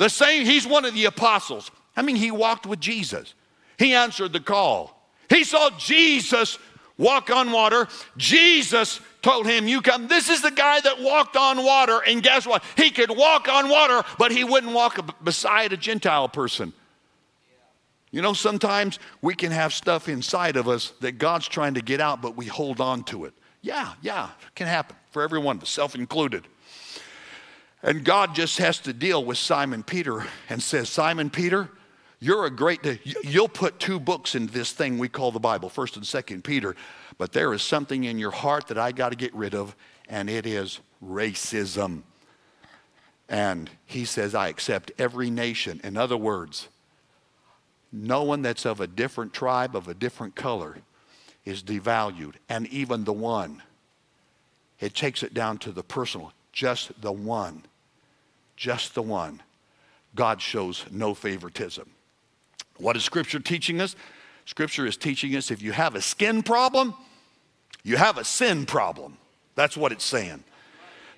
the 0.00 0.08
same, 0.08 0.46
he's 0.46 0.66
one 0.66 0.86
of 0.86 0.94
the 0.94 1.04
apostles. 1.04 1.70
I 1.94 2.00
mean, 2.00 2.16
he 2.16 2.30
walked 2.30 2.64
with 2.64 2.80
Jesus, 2.80 3.34
he 3.78 3.94
answered 3.94 4.32
the 4.32 4.40
call. 4.40 4.96
He 5.28 5.44
saw 5.44 5.68
Jesus 5.78 6.58
walk 6.96 7.30
on 7.30 7.52
water. 7.52 7.86
Jesus 8.16 9.00
told 9.20 9.46
him, 9.46 9.68
You 9.68 9.82
come. 9.82 10.08
This 10.08 10.30
is 10.30 10.40
the 10.40 10.50
guy 10.50 10.80
that 10.80 11.00
walked 11.00 11.36
on 11.36 11.62
water. 11.62 12.00
And 12.04 12.22
guess 12.22 12.46
what? 12.46 12.64
He 12.76 12.90
could 12.90 13.10
walk 13.10 13.46
on 13.48 13.68
water, 13.68 14.02
but 14.18 14.32
he 14.32 14.42
wouldn't 14.42 14.72
walk 14.72 15.22
beside 15.22 15.74
a 15.74 15.76
Gentile 15.76 16.30
person. 16.30 16.72
You 18.10 18.22
know, 18.22 18.32
sometimes 18.32 18.98
we 19.20 19.34
can 19.34 19.52
have 19.52 19.72
stuff 19.72 20.08
inside 20.08 20.56
of 20.56 20.66
us 20.66 20.94
that 21.00 21.12
God's 21.12 21.46
trying 21.46 21.74
to 21.74 21.82
get 21.82 22.00
out, 22.00 22.22
but 22.22 22.36
we 22.38 22.46
hold 22.46 22.80
on 22.80 23.04
to 23.04 23.26
it. 23.26 23.34
Yeah, 23.60 23.92
yeah, 24.00 24.30
it 24.46 24.54
can 24.54 24.66
happen 24.66 24.96
for 25.10 25.22
everyone, 25.22 25.62
self 25.66 25.94
included. 25.94 26.46
And 27.82 28.04
God 28.04 28.34
just 28.34 28.58
has 28.58 28.78
to 28.80 28.92
deal 28.92 29.24
with 29.24 29.38
Simon 29.38 29.82
Peter 29.82 30.26
and 30.48 30.62
says, 30.62 30.88
Simon 30.88 31.30
Peter, 31.30 31.70
you're 32.18 32.44
a 32.44 32.50
great, 32.50 32.80
you'll 33.24 33.48
put 33.48 33.78
two 33.78 33.98
books 33.98 34.34
in 34.34 34.46
this 34.48 34.72
thing 34.72 34.98
we 34.98 35.08
call 35.08 35.32
the 35.32 35.40
Bible, 35.40 35.70
1st 35.70 35.96
and 35.96 36.04
2nd 36.04 36.44
Peter, 36.44 36.76
but 37.16 37.32
there 37.32 37.54
is 37.54 37.62
something 37.62 38.04
in 38.04 38.18
your 38.18 38.30
heart 38.30 38.66
that 38.66 38.76
I 38.76 38.92
got 38.92 39.08
to 39.08 39.16
get 39.16 39.34
rid 39.34 39.54
of, 39.54 39.74
and 40.08 40.28
it 40.28 40.44
is 40.44 40.80
racism. 41.02 42.02
And 43.30 43.70
he 43.86 44.04
says, 44.04 44.34
I 44.34 44.48
accept 44.48 44.92
every 44.98 45.30
nation. 45.30 45.80
In 45.82 45.96
other 45.96 46.16
words, 46.16 46.68
no 47.92 48.22
one 48.22 48.42
that's 48.42 48.66
of 48.66 48.80
a 48.80 48.86
different 48.86 49.32
tribe, 49.32 49.74
of 49.74 49.88
a 49.88 49.94
different 49.94 50.34
color, 50.34 50.78
is 51.46 51.62
devalued. 51.62 52.34
And 52.48 52.66
even 52.66 53.04
the 53.04 53.12
one, 53.12 53.62
it 54.78 54.94
takes 54.94 55.22
it 55.22 55.32
down 55.32 55.58
to 55.58 55.72
the 55.72 55.82
personal, 55.82 56.32
just 56.52 57.00
the 57.00 57.12
one, 57.12 57.62
just 58.56 58.94
the 58.94 59.02
one. 59.02 59.42
God 60.14 60.40
shows 60.40 60.84
no 60.90 61.14
favoritism. 61.14 61.88
What 62.78 62.96
is 62.96 63.04
Scripture 63.04 63.38
teaching 63.38 63.80
us? 63.80 63.94
Scripture 64.44 64.86
is 64.86 64.96
teaching 64.96 65.36
us 65.36 65.50
if 65.50 65.62
you 65.62 65.72
have 65.72 65.94
a 65.94 66.00
skin 66.00 66.42
problem, 66.42 66.94
you 67.84 67.96
have 67.96 68.18
a 68.18 68.24
sin 68.24 68.66
problem. 68.66 69.16
That's 69.54 69.76
what 69.76 69.92
it's 69.92 70.04
saying. 70.04 70.42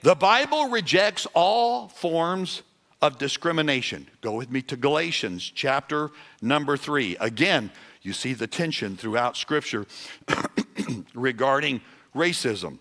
The 0.02 0.14
Bible 0.14 0.68
rejects 0.68 1.26
all 1.32 1.88
forms 1.88 2.62
of 3.00 3.18
discrimination. 3.18 4.08
Go 4.20 4.32
with 4.32 4.50
me 4.50 4.62
to 4.62 4.76
Galatians 4.76 5.50
chapter 5.54 6.10
number 6.40 6.76
three. 6.76 7.16
Again, 7.20 7.70
you 8.02 8.12
see 8.12 8.32
the 8.32 8.46
tension 8.46 8.96
throughout 8.96 9.36
Scripture 9.36 9.86
regarding 11.14 11.80
racism. 12.14 12.78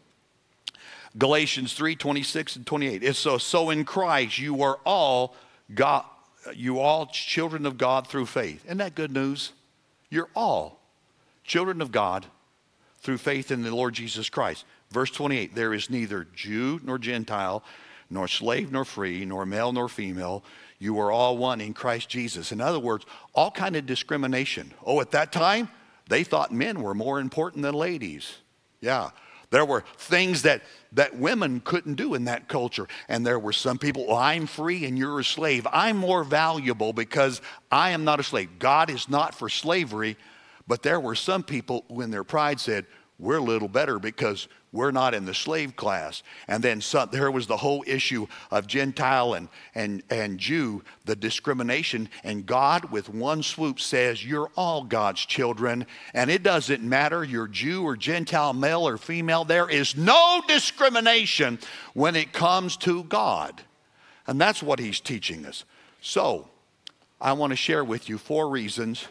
Galatians 1.17 1.73
3 1.73 1.95
26 1.95 2.55
and 2.57 2.65
28. 2.65 3.03
It's 3.03 3.19
so, 3.19 3.37
so 3.37 3.69
in 3.69 3.85
Christ 3.85 4.39
you 4.39 4.63
are 4.63 4.79
all 4.85 5.35
God, 5.73 6.05
you 6.55 6.79
all 6.79 7.05
children 7.07 7.65
of 7.65 7.77
God 7.77 8.07
through 8.07 8.25
faith. 8.25 8.65
Isn't 8.65 8.77
that 8.77 8.95
good 8.95 9.11
news? 9.11 9.51
You're 10.09 10.29
all 10.35 10.79
children 11.43 11.81
of 11.81 11.91
God 11.91 12.25
through 13.01 13.17
faith 13.17 13.51
in 13.51 13.63
the 13.63 13.75
Lord 13.75 13.93
Jesus 13.93 14.29
Christ. 14.29 14.65
Verse 14.91 15.11
28 15.11 15.55
There 15.55 15.73
is 15.73 15.89
neither 15.89 16.27
Jew 16.35 16.79
nor 16.83 16.97
Gentile, 16.97 17.63
nor 18.09 18.27
slave 18.27 18.71
nor 18.71 18.85
free, 18.85 19.25
nor 19.25 19.45
male 19.45 19.71
nor 19.71 19.89
female. 19.89 20.43
You 20.79 20.99
are 20.99 21.11
all 21.11 21.37
one 21.37 21.61
in 21.61 21.73
Christ 21.73 22.09
Jesus. 22.09 22.51
In 22.51 22.59
other 22.59 22.79
words, 22.79 23.05
all 23.33 23.51
kind 23.51 23.75
of 23.75 23.85
discrimination. 23.85 24.73
Oh, 24.83 24.99
at 24.99 25.11
that 25.11 25.31
time, 25.31 25.69
they 26.09 26.23
thought 26.23 26.51
men 26.51 26.81
were 26.81 26.95
more 26.95 27.19
important 27.19 27.63
than 27.63 27.75
ladies. 27.75 28.37
Yeah. 28.79 29.11
There 29.51 29.65
were 29.65 29.83
things 29.97 30.41
that, 30.43 30.63
that 30.93 31.17
women 31.17 31.59
couldn't 31.59 31.95
do 31.95 32.15
in 32.15 32.25
that 32.25 32.47
culture. 32.47 32.87
And 33.07 33.25
there 33.25 33.37
were 33.37 33.53
some 33.53 33.77
people, 33.77 34.07
well, 34.07 34.17
I'm 34.17 34.47
free 34.47 34.85
and 34.85 34.97
you're 34.97 35.19
a 35.19 35.25
slave. 35.25 35.67
I'm 35.71 35.97
more 35.97 36.23
valuable 36.23 36.93
because 36.93 37.41
I 37.69 37.91
am 37.91 38.03
not 38.03 38.19
a 38.19 38.23
slave. 38.23 38.49
God 38.59 38.89
is 38.89 39.09
not 39.09 39.35
for 39.35 39.49
slavery. 39.49 40.17
But 40.67 40.83
there 40.83 40.99
were 40.99 41.15
some 41.15 41.43
people 41.43 41.83
who, 41.89 42.01
in 42.01 42.11
their 42.11 42.23
pride, 42.23 42.59
said, 42.59 42.85
We're 43.19 43.37
a 43.37 43.43
little 43.43 43.67
better 43.67 43.99
because 43.99 44.47
we're 44.73 44.91
not 44.91 45.13
in 45.13 45.25
the 45.25 45.33
slave 45.33 45.75
class. 45.75 46.23
And 46.47 46.63
then 46.63 46.81
there 47.11 47.29
was 47.29 47.47
the 47.47 47.57
whole 47.57 47.83
issue 47.85 48.27
of 48.51 48.67
Gentile 48.67 49.33
and, 49.33 49.49
and, 49.75 50.01
and 50.09 50.37
Jew, 50.37 50.83
the 51.03 51.15
discrimination. 51.15 52.07
And 52.23 52.45
God, 52.45 52.85
with 52.85 53.09
one 53.09 53.43
swoop, 53.43 53.81
says, 53.81 54.25
You're 54.25 54.49
all 54.55 54.83
God's 54.83 55.25
children. 55.25 55.85
And 56.13 56.31
it 56.31 56.41
doesn't 56.41 56.81
matter, 56.81 57.23
you're 57.23 57.49
Jew 57.49 57.83
or 57.83 57.97
Gentile, 57.97 58.53
male 58.53 58.87
or 58.87 58.97
female. 58.97 59.43
There 59.43 59.69
is 59.69 59.97
no 59.97 60.41
discrimination 60.47 61.59
when 61.93 62.15
it 62.15 62.31
comes 62.31 62.77
to 62.77 63.03
God. 63.03 63.61
And 64.25 64.39
that's 64.39 64.63
what 64.63 64.79
he's 64.79 65.01
teaching 65.01 65.45
us. 65.45 65.65
So, 65.99 66.47
I 67.19 67.33
want 67.33 67.51
to 67.51 67.57
share 67.57 67.83
with 67.83 68.07
you 68.07 68.17
four 68.17 68.49
reasons 68.49 69.05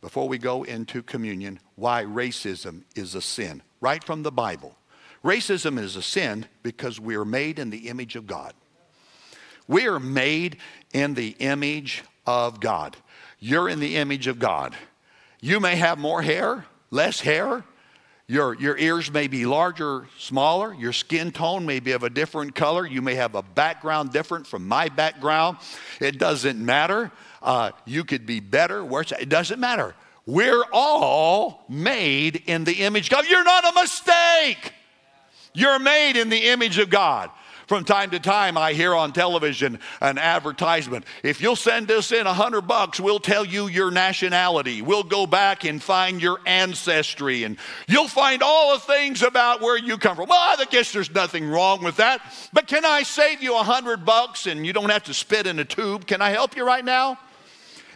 before 0.00 0.28
we 0.28 0.38
go 0.38 0.64
into 0.64 1.02
communion 1.02 1.60
why 1.76 2.04
racism 2.04 2.82
is 2.96 3.14
a 3.14 3.22
sin, 3.22 3.62
right 3.80 4.02
from 4.02 4.22
the 4.22 4.32
Bible. 4.32 4.76
Racism 5.24 5.78
is 5.78 5.96
a 5.96 6.02
sin 6.02 6.46
because 6.62 7.00
we 7.00 7.16
are 7.16 7.24
made 7.24 7.58
in 7.58 7.70
the 7.70 7.88
image 7.88 8.14
of 8.14 8.26
God. 8.26 8.52
We 9.66 9.88
are 9.88 9.98
made 9.98 10.58
in 10.92 11.14
the 11.14 11.30
image 11.38 12.04
of 12.26 12.60
God. 12.60 12.96
You're 13.40 13.68
in 13.68 13.80
the 13.80 13.96
image 13.96 14.26
of 14.26 14.38
God. 14.38 14.76
You 15.40 15.60
may 15.60 15.76
have 15.76 15.98
more 15.98 16.20
hair, 16.20 16.66
less 16.90 17.20
hair. 17.20 17.64
Your, 18.26 18.54
your 18.54 18.76
ears 18.76 19.10
may 19.10 19.26
be 19.26 19.46
larger, 19.46 20.06
smaller. 20.18 20.74
Your 20.74 20.92
skin 20.92 21.30
tone 21.30 21.64
may 21.64 21.80
be 21.80 21.92
of 21.92 22.02
a 22.02 22.10
different 22.10 22.54
color. 22.54 22.86
You 22.86 23.02
may 23.02 23.14
have 23.14 23.34
a 23.34 23.42
background 23.42 24.12
different 24.12 24.46
from 24.46 24.66
my 24.68 24.88
background. 24.88 25.58
It 26.00 26.18
doesn't 26.18 26.58
matter. 26.58 27.10
Uh, 27.42 27.70
you 27.86 28.04
could 28.04 28.26
be 28.26 28.40
better, 28.40 28.84
worse. 28.84 29.12
It 29.12 29.28
doesn't 29.28 29.60
matter. 29.60 29.94
We're 30.26 30.64
all 30.72 31.64
made 31.68 32.42
in 32.46 32.64
the 32.64 32.72
image 32.72 33.08
of 33.08 33.10
God. 33.10 33.26
You're 33.28 33.44
not 33.44 33.64
a 33.64 33.80
mistake. 33.80 34.72
You're 35.54 35.78
made 35.78 36.20
in 36.20 36.28
the 36.28 36.48
image 36.48 36.78
of 36.78 36.90
God. 36.90 37.30
From 37.66 37.84
time 37.84 38.10
to 38.10 38.20
time, 38.20 38.58
I 38.58 38.74
hear 38.74 38.94
on 38.94 39.12
television 39.12 39.78
an 40.02 40.18
advertisement. 40.18 41.06
If 41.22 41.40
you'll 41.40 41.56
send 41.56 41.90
us 41.90 42.12
in 42.12 42.26
a 42.26 42.34
hundred 42.34 42.62
bucks, 42.62 43.00
we'll 43.00 43.20
tell 43.20 43.44
you 43.44 43.68
your 43.68 43.90
nationality. 43.90 44.82
We'll 44.82 45.02
go 45.02 45.26
back 45.26 45.64
and 45.64 45.82
find 45.82 46.20
your 46.20 46.40
ancestry, 46.44 47.44
and 47.44 47.56
you'll 47.88 48.08
find 48.08 48.42
all 48.42 48.74
the 48.74 48.80
things 48.80 49.22
about 49.22 49.62
where 49.62 49.78
you 49.78 49.96
come 49.96 50.14
from. 50.14 50.28
Well, 50.28 50.38
I 50.38 50.62
guess 50.70 50.92
there's 50.92 51.14
nothing 51.14 51.48
wrong 51.48 51.82
with 51.82 51.96
that. 51.96 52.20
But 52.52 52.66
can 52.66 52.84
I 52.84 53.02
save 53.02 53.42
you 53.42 53.54
a 53.54 53.62
hundred 53.62 54.04
bucks 54.04 54.46
and 54.46 54.66
you 54.66 54.74
don't 54.74 54.90
have 54.90 55.04
to 55.04 55.14
spit 55.14 55.46
in 55.46 55.58
a 55.58 55.64
tube? 55.64 56.06
Can 56.06 56.20
I 56.20 56.30
help 56.30 56.56
you 56.56 56.66
right 56.66 56.84
now? 56.84 57.18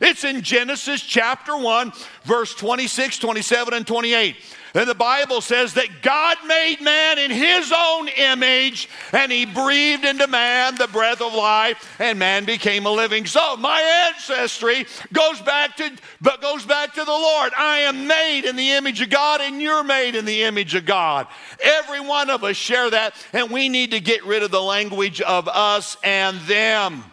It's 0.00 0.24
in 0.24 0.42
Genesis 0.42 1.02
chapter 1.02 1.56
1, 1.56 1.92
verse 2.24 2.54
26, 2.54 3.18
27, 3.18 3.74
and 3.74 3.86
28. 3.86 4.36
And 4.74 4.88
the 4.88 4.94
Bible 4.94 5.40
says 5.40 5.74
that 5.74 6.02
God 6.02 6.36
made 6.46 6.80
man 6.80 7.18
in 7.18 7.30
his 7.30 7.72
own 7.74 8.08
image, 8.08 8.88
and 9.12 9.32
he 9.32 9.46
breathed 9.46 10.04
into 10.04 10.26
man 10.26 10.76
the 10.76 10.88
breath 10.88 11.20
of 11.20 11.34
life, 11.34 11.96
and 11.98 12.18
man 12.18 12.44
became 12.44 12.86
a 12.86 12.90
living 12.90 13.26
soul. 13.26 13.56
My 13.56 13.80
ancestry 14.08 14.86
goes 15.12 15.40
back 15.40 15.76
to 15.76 15.90
but 16.20 16.42
goes 16.42 16.64
back 16.64 16.94
to 16.94 17.04
the 17.04 17.10
Lord. 17.10 17.52
I 17.56 17.78
am 17.80 18.06
made 18.06 18.44
in 18.44 18.56
the 18.56 18.72
image 18.72 19.00
of 19.00 19.10
God, 19.10 19.40
and 19.40 19.60
you're 19.60 19.84
made 19.84 20.14
in 20.14 20.24
the 20.24 20.42
image 20.42 20.74
of 20.74 20.84
God. 20.84 21.26
Every 21.62 22.00
one 22.00 22.30
of 22.30 22.44
us 22.44 22.56
share 22.56 22.90
that, 22.90 23.14
and 23.32 23.50
we 23.50 23.68
need 23.68 23.92
to 23.92 24.00
get 24.00 24.24
rid 24.24 24.42
of 24.42 24.50
the 24.50 24.62
language 24.62 25.20
of 25.20 25.48
us 25.48 25.96
and 26.04 26.38
them. 26.40 27.04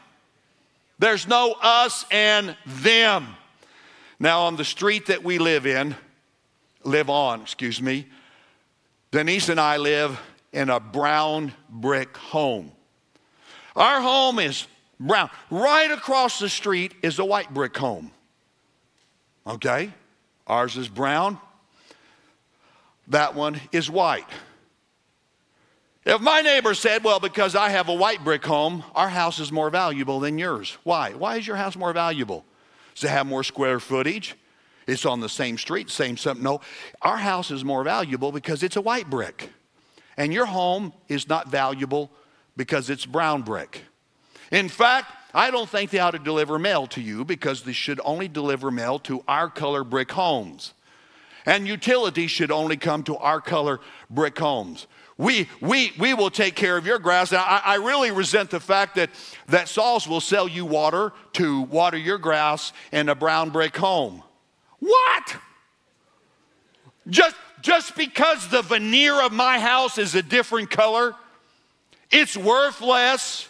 There's 0.99 1.27
no 1.27 1.55
us 1.61 2.05
and 2.11 2.55
them. 2.65 3.27
Now, 4.19 4.43
on 4.43 4.55
the 4.55 4.63
street 4.63 5.07
that 5.07 5.23
we 5.23 5.39
live 5.39 5.65
in, 5.65 5.95
live 6.85 7.09
on, 7.09 7.41
excuse 7.41 7.81
me, 7.81 8.07
Denise 9.11 9.49
and 9.49 9.59
I 9.59 9.77
live 9.77 10.19
in 10.53 10.69
a 10.69 10.79
brown 10.79 11.53
brick 11.69 12.15
home. 12.15 12.71
Our 13.75 14.01
home 14.01 14.39
is 14.39 14.67
brown. 14.99 15.29
Right 15.49 15.91
across 15.91 16.39
the 16.39 16.49
street 16.49 16.93
is 17.01 17.19
a 17.19 17.25
white 17.25 17.53
brick 17.53 17.75
home. 17.75 18.11
Okay? 19.45 19.91
Ours 20.47 20.77
is 20.77 20.87
brown. 20.87 21.39
That 23.07 23.35
one 23.35 23.59
is 23.71 23.89
white. 23.89 24.27
If 26.05 26.21
my 26.21 26.41
neighbor 26.41 26.73
said, 26.73 27.03
Well, 27.03 27.19
because 27.19 27.55
I 27.55 27.69
have 27.69 27.89
a 27.89 27.93
white 27.93 28.23
brick 28.23 28.45
home, 28.45 28.83
our 28.93 29.09
house 29.09 29.39
is 29.39 29.51
more 29.51 29.69
valuable 29.69 30.19
than 30.19 30.37
yours. 30.37 30.77
Why? 30.83 31.13
Why 31.13 31.37
is 31.37 31.47
your 31.47 31.55
house 31.55 31.75
more 31.75 31.93
valuable? 31.93 32.45
Does 32.93 33.05
it 33.05 33.09
have 33.09 33.25
more 33.27 33.43
square 33.43 33.79
footage? 33.79 34.35
It's 34.87 35.05
on 35.05 35.19
the 35.19 35.29
same 35.29 35.57
street, 35.57 35.89
same 35.89 36.17
something. 36.17 36.43
No, 36.43 36.61
our 37.01 37.17
house 37.17 37.51
is 37.51 37.65
more 37.65 37.83
valuable 37.83 38.31
because 38.31 38.63
it's 38.63 38.75
a 38.75 38.81
white 38.81 39.09
brick. 39.09 39.49
And 40.17 40.33
your 40.33 40.45
home 40.45 40.93
is 41.07 41.27
not 41.27 41.49
valuable 41.49 42.11
because 42.55 42.89
it's 42.89 43.05
brown 43.05 43.41
brick. 43.41 43.81
In 44.51 44.69
fact, 44.69 45.11
I 45.33 45.51
don't 45.51 45.69
think 45.69 45.91
they 45.91 45.99
ought 45.99 46.11
to 46.11 46.19
deliver 46.19 46.57
mail 46.57 46.87
to 46.87 47.01
you 47.01 47.25
because 47.25 47.63
they 47.63 47.73
should 47.73 47.99
only 48.05 48.27
deliver 48.27 48.71
mail 48.71 48.99
to 48.99 49.23
our 49.27 49.49
color 49.49 49.83
brick 49.83 50.11
homes. 50.11 50.73
And 51.45 51.67
utilities 51.67 52.31
should 52.31 52.51
only 52.51 52.77
come 52.77 53.03
to 53.03 53.17
our 53.17 53.41
color 53.41 53.79
brick 54.09 54.37
homes. 54.39 54.87
We, 55.17 55.47
we, 55.61 55.93
we 55.97 56.13
will 56.13 56.29
take 56.29 56.55
care 56.55 56.77
of 56.77 56.85
your 56.85 56.99
grass. 56.99 57.31
I, 57.31 57.61
I 57.63 57.75
really 57.75 58.11
resent 58.11 58.49
the 58.49 58.59
fact 58.59 58.95
that, 58.95 59.09
that 59.47 59.69
SAWS 59.69 60.07
will 60.07 60.21
sell 60.21 60.47
you 60.47 60.65
water 60.65 61.13
to 61.33 61.61
water 61.61 61.97
your 61.97 62.17
grass 62.17 62.73
in 62.91 63.09
a 63.09 63.15
brown 63.15 63.49
brick 63.49 63.77
home. 63.77 64.23
What? 64.79 65.35
Just, 67.07 67.35
just 67.61 67.95
because 67.95 68.47
the 68.49 68.61
veneer 68.61 69.21
of 69.21 69.31
my 69.31 69.59
house 69.59 69.97
is 69.97 70.15
a 70.15 70.23
different 70.23 70.69
color, 70.69 71.15
it's 72.11 72.35
worth 72.35 72.81
less. 72.81 73.49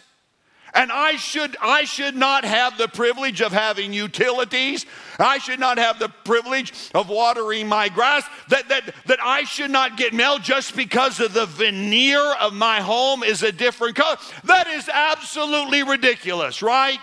And 0.74 0.92
I 0.92 1.16
should, 1.16 1.56
I 1.62 1.84
should 1.84 2.14
not 2.14 2.44
have 2.44 2.76
the 2.76 2.86
privilege 2.86 3.40
of 3.40 3.50
having 3.50 3.94
utilities. 3.94 4.84
I 5.18 5.38
should 5.38 5.58
not 5.58 5.78
have 5.78 5.98
the 5.98 6.10
privilege 6.10 6.90
of 6.94 7.08
watering 7.08 7.66
my 7.66 7.88
grass. 7.88 8.24
That, 8.50 8.68
that, 8.68 8.94
that 9.06 9.18
I 9.22 9.44
should 9.44 9.70
not 9.70 9.96
get 9.96 10.12
mail 10.12 10.38
just 10.38 10.76
because 10.76 11.18
of 11.18 11.32
the 11.32 11.46
veneer 11.46 12.20
of 12.34 12.52
my 12.52 12.82
home 12.82 13.22
is 13.22 13.42
a 13.42 13.52
different 13.52 13.96
color. 13.96 14.18
That 14.44 14.66
is 14.66 14.90
absolutely 14.92 15.82
ridiculous, 15.82 16.60
right? 16.60 17.00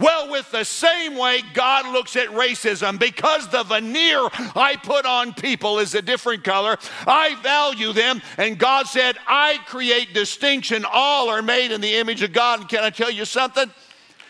Well, 0.00 0.30
with 0.30 0.50
the 0.50 0.64
same 0.64 1.16
way 1.16 1.42
God 1.52 1.92
looks 1.92 2.16
at 2.16 2.28
racism, 2.28 2.98
because 2.98 3.46
the 3.50 3.64
veneer 3.64 4.18
I 4.56 4.76
put 4.82 5.04
on 5.04 5.34
people 5.34 5.78
is 5.78 5.94
a 5.94 6.00
different 6.00 6.42
color, 6.42 6.78
I 7.06 7.34
value 7.42 7.92
them. 7.92 8.22
And 8.38 8.58
God 8.58 8.86
said, 8.86 9.18
I 9.28 9.58
create 9.66 10.14
distinction. 10.14 10.86
All 10.90 11.28
are 11.28 11.42
made 11.42 11.70
in 11.70 11.82
the 11.82 11.96
image 11.96 12.22
of 12.22 12.32
God. 12.32 12.60
And 12.60 12.68
can 12.68 12.82
I 12.82 12.88
tell 12.88 13.10
you 13.10 13.26
something? 13.26 13.70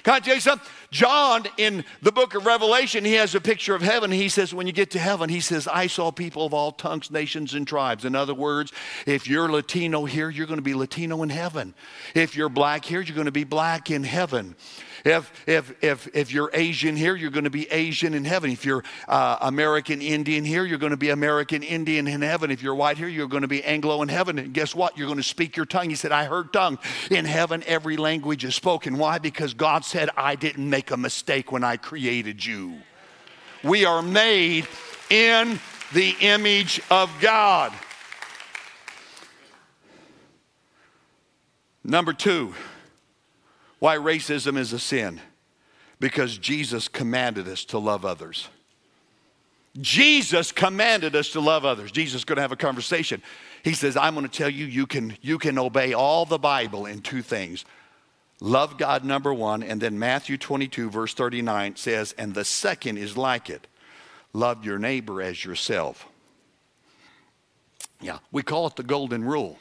Can 0.02 0.14
I 0.14 0.18
tell 0.18 0.34
you 0.34 0.40
something? 0.40 0.68
John, 0.90 1.44
in 1.56 1.84
the 2.02 2.10
book 2.10 2.34
of 2.34 2.46
Revelation, 2.46 3.04
he 3.04 3.12
has 3.12 3.36
a 3.36 3.40
picture 3.40 3.76
of 3.76 3.82
heaven. 3.82 4.10
He 4.10 4.28
says, 4.28 4.52
when 4.52 4.66
you 4.66 4.72
get 4.72 4.90
to 4.92 4.98
heaven, 4.98 5.28
he 5.28 5.38
says, 5.38 5.68
I 5.68 5.86
saw 5.86 6.10
people 6.10 6.44
of 6.44 6.52
all 6.52 6.72
tongues, 6.72 7.12
nations, 7.12 7.54
and 7.54 7.64
tribes. 7.64 8.04
In 8.04 8.16
other 8.16 8.34
words, 8.34 8.72
if 9.06 9.28
you're 9.28 9.48
Latino 9.48 10.04
here, 10.04 10.30
you're 10.30 10.48
going 10.48 10.58
to 10.58 10.62
be 10.62 10.74
Latino 10.74 11.22
in 11.22 11.28
heaven. 11.28 11.74
If 12.16 12.34
you're 12.34 12.48
black 12.48 12.84
here, 12.84 13.00
you're 13.00 13.14
going 13.14 13.26
to 13.26 13.30
be 13.30 13.44
black 13.44 13.88
in 13.92 14.02
heaven. 14.02 14.56
If, 15.04 15.32
if, 15.48 15.82
if, 15.82 16.08
if 16.14 16.32
you're 16.32 16.50
Asian 16.52 16.96
here, 16.96 17.14
you're 17.14 17.30
going 17.30 17.44
to 17.44 17.50
be 17.50 17.70
Asian 17.70 18.14
in 18.14 18.24
heaven. 18.24 18.50
If 18.50 18.64
you're 18.64 18.84
uh, 19.08 19.38
American 19.40 20.02
Indian 20.02 20.44
here, 20.44 20.64
you're 20.64 20.78
going 20.78 20.90
to 20.90 20.96
be 20.96 21.10
American 21.10 21.62
Indian 21.62 22.06
in 22.06 22.22
heaven. 22.22 22.50
If 22.50 22.62
you're 22.62 22.74
white 22.74 22.98
here, 22.98 23.08
you're 23.08 23.28
going 23.28 23.42
to 23.42 23.48
be 23.48 23.64
Anglo 23.64 24.02
in 24.02 24.08
heaven. 24.08 24.38
And 24.38 24.52
guess 24.52 24.74
what? 24.74 24.96
You're 24.98 25.06
going 25.06 25.18
to 25.18 25.22
speak 25.22 25.56
your 25.56 25.66
tongue. 25.66 25.90
He 25.90 25.96
said, 25.96 26.12
I 26.12 26.24
heard 26.24 26.52
tongue. 26.52 26.78
In 27.10 27.24
heaven, 27.24 27.62
every 27.66 27.96
language 27.96 28.44
is 28.44 28.54
spoken. 28.54 28.98
Why? 28.98 29.18
Because 29.18 29.54
God 29.54 29.84
said, 29.84 30.10
I 30.16 30.34
didn't 30.34 30.68
make 30.68 30.90
a 30.90 30.96
mistake 30.96 31.52
when 31.52 31.64
I 31.64 31.76
created 31.76 32.44
you. 32.44 32.74
We 33.62 33.84
are 33.84 34.02
made 34.02 34.66
in 35.10 35.58
the 35.92 36.14
image 36.20 36.80
of 36.90 37.10
God. 37.20 37.72
Number 41.82 42.12
two, 42.12 42.54
why 43.80 43.96
racism 43.96 44.56
is 44.56 44.72
a 44.72 44.78
sin? 44.78 45.20
Because 45.98 46.38
Jesus 46.38 46.86
commanded 46.86 47.48
us 47.48 47.64
to 47.66 47.78
love 47.78 48.04
others. 48.04 48.48
Jesus 49.80 50.52
commanded 50.52 51.16
us 51.16 51.30
to 51.30 51.40
love 51.40 51.64
others. 51.64 51.90
Jesus 51.90 52.20
is 52.20 52.24
going 52.24 52.36
to 52.36 52.42
have 52.42 52.52
a 52.52 52.56
conversation. 52.56 53.22
He 53.62 53.72
says, 53.72 53.96
I'm 53.96 54.14
going 54.14 54.26
to 54.26 54.32
tell 54.32 54.48
you, 54.48 54.66
you 54.66 54.86
can, 54.86 55.16
you 55.20 55.38
can 55.38 55.58
obey 55.58 55.92
all 55.92 56.24
the 56.24 56.38
Bible 56.38 56.86
in 56.86 57.00
two 57.00 57.22
things. 57.22 57.64
Love 58.40 58.78
God, 58.78 59.04
number 59.04 59.34
one, 59.34 59.62
and 59.62 59.80
then 59.80 59.98
Matthew 59.98 60.38
22, 60.38 60.90
verse 60.90 61.14
39 61.14 61.76
says, 61.76 62.14
and 62.16 62.34
the 62.34 62.44
second 62.44 62.96
is 62.96 63.16
like 63.16 63.50
it 63.50 63.66
love 64.32 64.64
your 64.64 64.78
neighbor 64.78 65.20
as 65.20 65.44
yourself. 65.44 66.06
Yeah, 68.00 68.18
we 68.32 68.42
call 68.42 68.66
it 68.66 68.76
the 68.76 68.82
golden 68.82 69.24
rule. 69.24 69.58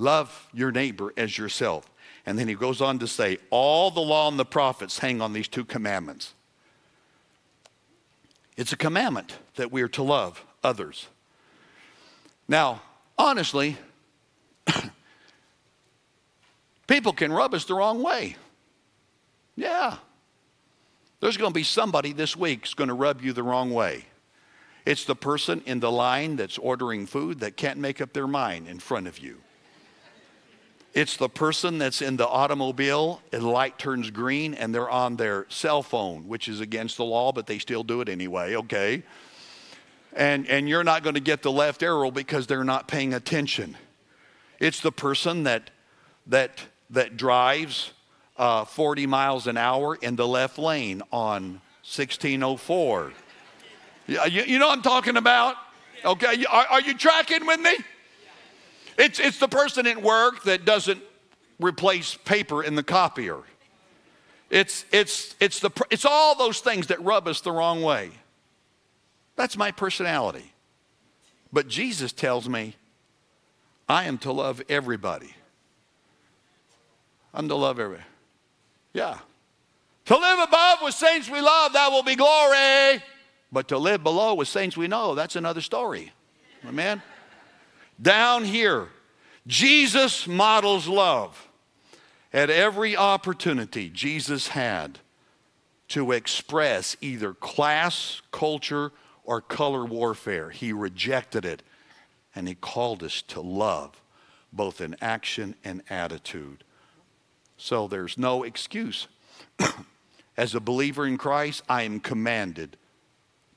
Love 0.00 0.48
your 0.54 0.72
neighbor 0.72 1.12
as 1.18 1.36
yourself. 1.36 1.84
And 2.24 2.38
then 2.38 2.48
he 2.48 2.54
goes 2.54 2.80
on 2.80 2.98
to 3.00 3.06
say, 3.06 3.36
all 3.50 3.90
the 3.90 4.00
law 4.00 4.28
and 4.28 4.38
the 4.38 4.46
prophets 4.46 4.98
hang 4.98 5.20
on 5.20 5.34
these 5.34 5.46
two 5.46 5.64
commandments. 5.64 6.32
It's 8.56 8.72
a 8.72 8.78
commandment 8.78 9.36
that 9.56 9.70
we 9.70 9.82
are 9.82 9.88
to 9.88 10.02
love 10.02 10.42
others. 10.64 11.06
Now, 12.48 12.80
honestly, 13.18 13.76
people 16.86 17.12
can 17.12 17.30
rub 17.30 17.52
us 17.52 17.66
the 17.66 17.74
wrong 17.74 18.02
way. 18.02 18.36
Yeah. 19.54 19.96
There's 21.20 21.36
going 21.36 21.52
to 21.52 21.58
be 21.58 21.62
somebody 21.62 22.14
this 22.14 22.34
week 22.34 22.60
who's 22.62 22.72
going 22.72 22.88
to 22.88 22.94
rub 22.94 23.20
you 23.20 23.34
the 23.34 23.42
wrong 23.42 23.70
way. 23.70 24.06
It's 24.86 25.04
the 25.04 25.14
person 25.14 25.62
in 25.66 25.80
the 25.80 25.92
line 25.92 26.36
that's 26.36 26.56
ordering 26.56 27.06
food 27.06 27.40
that 27.40 27.58
can't 27.58 27.78
make 27.78 28.00
up 28.00 28.14
their 28.14 28.26
mind 28.26 28.66
in 28.66 28.78
front 28.78 29.06
of 29.06 29.18
you. 29.18 29.42
It's 30.92 31.16
the 31.16 31.28
person 31.28 31.78
that's 31.78 32.02
in 32.02 32.16
the 32.16 32.26
automobile, 32.26 33.22
and 33.32 33.42
the 33.42 33.48
light 33.48 33.78
turns 33.78 34.10
green, 34.10 34.54
and 34.54 34.74
they're 34.74 34.90
on 34.90 35.16
their 35.16 35.46
cell 35.48 35.84
phone, 35.84 36.26
which 36.26 36.48
is 36.48 36.60
against 36.60 36.96
the 36.96 37.04
law, 37.04 37.30
but 37.30 37.46
they 37.46 37.58
still 37.58 37.84
do 37.84 38.00
it 38.00 38.08
anyway, 38.08 38.56
okay? 38.56 39.04
And, 40.12 40.48
and 40.48 40.68
you're 40.68 40.82
not 40.82 41.04
going 41.04 41.14
to 41.14 41.20
get 41.20 41.42
the 41.42 41.52
left 41.52 41.84
arrow 41.84 42.10
because 42.10 42.48
they're 42.48 42.64
not 42.64 42.88
paying 42.88 43.14
attention. 43.14 43.76
It's 44.58 44.80
the 44.80 44.90
person 44.90 45.44
that, 45.44 45.70
that, 46.26 46.60
that 46.90 47.16
drives 47.16 47.92
uh, 48.36 48.64
40 48.64 49.06
miles 49.06 49.46
an 49.46 49.56
hour 49.56 49.94
in 49.94 50.16
the 50.16 50.26
left 50.26 50.58
lane 50.58 51.02
on 51.12 51.60
1604. 51.84 53.12
You, 54.08 54.18
you 54.28 54.58
know 54.58 54.66
what 54.66 54.78
I'm 54.78 54.82
talking 54.82 55.16
about? 55.16 55.54
Okay, 56.04 56.44
are, 56.46 56.66
are 56.66 56.80
you 56.80 56.94
tracking 56.94 57.46
with 57.46 57.60
me? 57.60 57.76
It's, 59.00 59.18
it's 59.18 59.38
the 59.38 59.48
person 59.48 59.86
at 59.86 60.02
work 60.02 60.42
that 60.42 60.66
doesn't 60.66 61.02
replace 61.58 62.16
paper 62.16 62.62
in 62.62 62.74
the 62.74 62.82
copier. 62.82 63.38
It's, 64.50 64.84
it's, 64.92 65.34
it's, 65.40 65.60
the, 65.60 65.70
it's 65.88 66.04
all 66.04 66.34
those 66.34 66.60
things 66.60 66.88
that 66.88 67.02
rub 67.02 67.26
us 67.26 67.40
the 67.40 67.50
wrong 67.50 67.80
way. 67.80 68.10
That's 69.36 69.56
my 69.56 69.70
personality. 69.70 70.52
But 71.50 71.66
Jesus 71.66 72.12
tells 72.12 72.46
me 72.46 72.76
I 73.88 74.04
am 74.04 74.18
to 74.18 74.32
love 74.32 74.60
everybody. 74.68 75.34
I'm 77.32 77.48
to 77.48 77.54
love 77.54 77.80
everybody. 77.80 78.06
Yeah. 78.92 79.16
To 80.04 80.16
live 80.18 80.40
above 80.40 80.80
with 80.82 80.94
saints 80.94 81.30
we 81.30 81.40
love, 81.40 81.72
that 81.72 81.90
will 81.90 82.02
be 82.02 82.16
glory. 82.16 83.02
But 83.50 83.68
to 83.68 83.78
live 83.78 84.02
below 84.02 84.34
with 84.34 84.48
saints 84.48 84.76
we 84.76 84.88
know, 84.88 85.14
that's 85.14 85.36
another 85.36 85.62
story. 85.62 86.12
Amen? 86.68 87.00
Down 88.00 88.44
here, 88.44 88.88
Jesus 89.46 90.26
models 90.26 90.88
love. 90.88 91.48
At 92.32 92.48
every 92.48 92.96
opportunity 92.96 93.88
Jesus 93.88 94.48
had 94.48 95.00
to 95.88 96.12
express 96.12 96.96
either 97.00 97.34
class, 97.34 98.22
culture, 98.30 98.92
or 99.24 99.40
color 99.40 99.84
warfare. 99.84 100.50
He 100.50 100.72
rejected 100.72 101.44
it. 101.44 101.62
And 102.34 102.46
He 102.46 102.54
called 102.54 103.02
us 103.02 103.22
to 103.22 103.40
love, 103.40 104.00
both 104.52 104.80
in 104.80 104.96
action 105.00 105.56
and 105.64 105.82
attitude. 105.90 106.62
So 107.56 107.88
there's 107.88 108.16
no 108.16 108.44
excuse. 108.44 109.08
As 110.36 110.54
a 110.54 110.60
believer 110.60 111.06
in 111.06 111.18
Christ, 111.18 111.62
I 111.68 111.82
am 111.82 112.00
commanded 112.00 112.76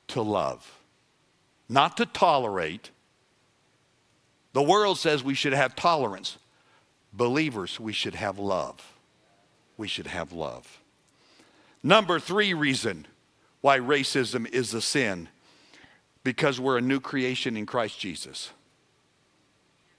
to 0.08 0.22
love, 0.22 0.80
not 1.70 1.96
to 1.98 2.06
tolerate. 2.06 2.90
The 4.54 4.64
world 4.64 4.98
says 4.98 5.24
we 5.24 5.34
should 5.34 5.54
have 5.54 5.76
tolerance. 5.76 6.38
Believers, 7.12 7.80
we 7.80 7.94
should 7.94 8.16
have 8.16 8.40
love. 8.40 8.94
We 9.78 9.88
should 9.88 10.08
have 10.08 10.32
love. 10.32 10.80
Number 11.82 12.20
three 12.20 12.54
reason 12.54 13.08
why 13.62 13.80
racism 13.80 14.50
is 14.50 14.74
a 14.74 14.82
sin 14.82 15.30
because 16.24 16.60
we're 16.60 16.78
a 16.78 16.82
new 16.82 17.00
creation 17.00 17.58
in 17.58 17.66
Christ 17.66 18.00
Jesus. 18.00 18.52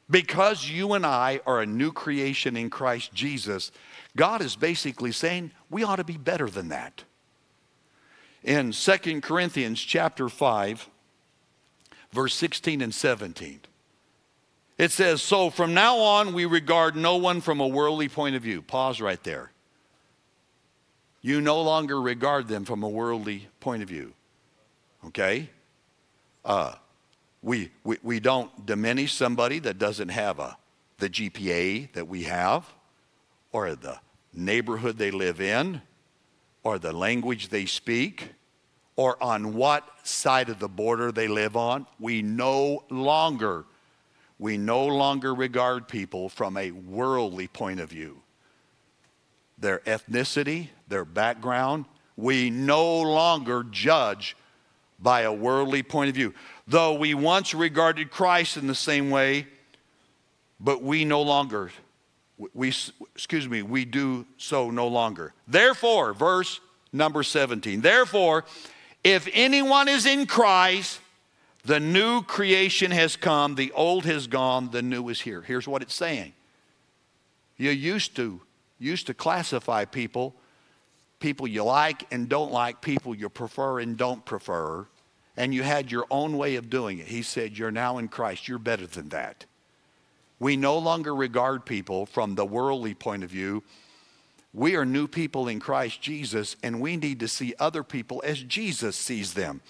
Because 0.09 0.69
you 0.69 0.93
and 0.93 1.05
I 1.05 1.41
are 1.47 1.61
a 1.61 1.67
new 1.67 1.93
creation 1.93 2.57
in 2.57 2.71
Christ 2.71 3.13
Jesus, 3.15 3.73
God 4.17 4.43
is 4.43 4.57
basically 4.57 5.13
saying 5.13 5.53
we 5.71 5.83
ought 5.83 5.97
to 5.97 6.05
be 6.05 6.17
better 6.17 6.49
than 6.49 6.69
that. 6.69 7.05
In 8.43 8.73
2 8.73 9.21
Corinthians 9.23 9.81
chapter 9.81 10.29
5, 10.29 10.91
verse 12.13 12.35
16 12.35 12.83
and 12.83 12.95
17, 12.95 13.61
it 14.79 14.91
says, 14.91 15.23
So 15.23 15.51
from 15.51 15.75
now 15.75 15.99
on 15.99 16.35
we 16.35 16.45
regard 16.45 16.97
no 16.97 17.17
one 17.17 17.41
from 17.41 17.61
a 17.61 17.67
worldly 17.67 18.09
point 18.09 18.37
of 18.37 18.43
view. 18.43 18.63
Pause 18.63 19.01
right 19.01 19.23
there. 19.23 19.51
You 21.23 21.41
no 21.41 21.63
longer 21.63 22.01
regard 22.01 22.49
them 22.49 22.65
from 22.65 22.83
a 22.83 22.89
worldly 22.89 23.49
point 23.61 23.83
of 23.83 23.89
view. 23.89 24.13
Okay? 25.07 25.49
Uh, 26.45 26.75
we, 27.43 27.71
we, 27.85 27.99
we 28.03 28.21
don't 28.21 28.67
diminish 28.67 29.13
somebody 29.13 29.59
that 29.61 29.79
doesn't 29.79 30.09
have 30.09 30.39
a, 30.39 30.57
the 30.99 31.09
GPA 31.09 31.93
that 31.93 32.09
we 32.09 32.25
have, 32.25 32.67
or 33.53 33.75
the 33.75 33.99
neighborhood 34.33 34.99
they 34.99 35.11
live 35.11 35.41
in, 35.41 35.81
or 36.63 36.79
the 36.79 36.93
language 36.93 37.49
they 37.49 37.67
speak, 37.67 38.31
or 38.97 39.23
on 39.23 39.55
what 39.55 39.87
side 40.03 40.49
of 40.49 40.59
the 40.59 40.69
border 40.69 41.13
they 41.13 41.29
live 41.29 41.57
on. 41.57 41.87
We 41.99 42.23
no 42.23 42.85
longer, 42.91 43.65
we 44.39 44.57
no 44.57 44.87
longer 44.87 45.35
regard 45.35 45.89
people 45.89 46.29
from 46.29 46.57
a 46.57 46.71
worldly 46.71 47.47
point 47.47 47.81
of 47.81 47.91
view. 47.91 48.23
Their 49.59 49.79
ethnicity, 49.81 50.69
their 50.89 51.05
background, 51.05 51.85
we 52.17 52.51
no 52.51 53.01
longer 53.01 53.65
judge 53.71 54.37
by 54.99 55.23
a 55.23 55.33
worldly 55.33 55.83
point 55.83 56.09
of 56.09 56.15
view. 56.15 56.35
Though 56.67 56.95
we 56.95 57.15
once 57.15 57.55
regarded 57.55 58.11
Christ 58.11 58.57
in 58.57 58.67
the 58.67 58.75
same 58.75 59.11
way, 59.11 59.47
but 60.61 60.83
we 60.83 61.05
no 61.05 61.23
longer, 61.23 61.71
we, 62.55 62.73
excuse 63.15 63.49
me, 63.49 63.63
we 63.63 63.85
do 63.85 64.27
so 64.37 64.71
no 64.71 64.89
longer. 64.89 65.35
Therefore, 65.47 66.15
verse 66.15 66.61
number 66.93 67.23
17, 67.23 67.81
therefore, 67.81 68.45
if 69.03 69.29
anyone 69.33 69.89
is 69.89 70.07
in 70.07 70.27
Christ, 70.27 71.01
the 71.65 71.81
new 71.81 72.23
creation 72.23 72.91
has 72.91 73.17
come, 73.17 73.55
the 73.55 73.73
old 73.73 74.05
has 74.05 74.27
gone, 74.27 74.71
the 74.71 74.83
new 74.83 75.09
is 75.09 75.21
here. 75.21 75.43
Here's 75.43 75.67
what 75.67 75.83
it's 75.83 75.95
saying. 75.95 76.33
You 77.57 77.71
used 77.71 78.17
to 78.17 78.41
used 78.79 79.07
to 79.07 79.15
classify 79.15 79.85
people, 79.85 80.35
people 81.21 81.47
you 81.47 81.65
like 81.65 82.07
and 82.13 82.29
don't 82.29 82.53
like, 82.53 82.81
people 82.81 83.15
you 83.15 83.29
prefer 83.29 83.79
and 83.79 83.97
don't 83.97 84.25
prefer 84.25 84.87
and 85.37 85.55
you 85.55 85.63
had 85.63 85.91
your 85.91 86.07
own 86.11 86.37
way 86.37 86.57
of 86.57 86.71
doing 86.71 86.99
it. 86.99 87.07
He 87.07 87.23
said, 87.23 87.59
You're 87.59 87.71
now 87.71 87.99
in 87.99 88.09
Christ. 88.09 88.49
You're 88.49 88.59
better 88.59 88.87
than 88.87 89.09
that. 89.11 89.45
We 90.39 90.57
no 90.57 90.79
longer 90.79 91.15
regard 91.15 91.65
people 91.65 92.07
from 92.07 92.35
the 92.35 92.45
worldly 92.45 92.95
point 92.95 93.25
of 93.25 93.31
view. 93.31 93.63
We 94.53 94.77
are 94.77 94.85
new 94.85 95.09
people 95.09 95.49
in 95.49 95.59
Christ 95.59 96.01
Jesus, 96.01 96.57
and 96.63 96.81
we 96.81 96.97
need 96.97 97.21
to 97.21 97.29
see 97.29 97.55
other 97.59 97.83
people 97.83 98.23
as 98.25 98.41
Jesus 98.41 98.95
sees 98.95 99.35
them. 99.35 99.61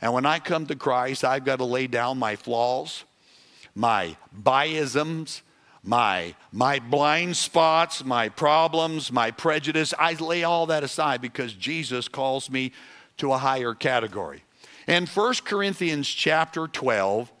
And 0.00 0.12
when 0.12 0.26
I 0.26 0.38
come 0.38 0.66
to 0.66 0.76
Christ, 0.76 1.24
I've 1.24 1.44
got 1.44 1.56
to 1.56 1.64
lay 1.64 1.86
down 1.86 2.18
my 2.18 2.36
flaws, 2.36 3.04
my 3.74 4.16
biasms, 4.38 5.42
my, 5.82 6.34
my 6.52 6.80
blind 6.80 7.36
spots, 7.36 8.04
my 8.04 8.28
problems, 8.28 9.12
my 9.12 9.30
prejudice. 9.30 9.94
I 9.98 10.14
lay 10.14 10.42
all 10.44 10.66
that 10.66 10.82
aside 10.82 11.20
because 11.20 11.54
Jesus 11.54 12.08
calls 12.08 12.50
me 12.50 12.72
to 13.18 13.32
a 13.32 13.38
higher 13.38 13.72
category. 13.72 14.42
In 14.86 15.06
1 15.06 15.34
Corinthians 15.44 16.08
chapter 16.08 16.66
12, 16.66 17.32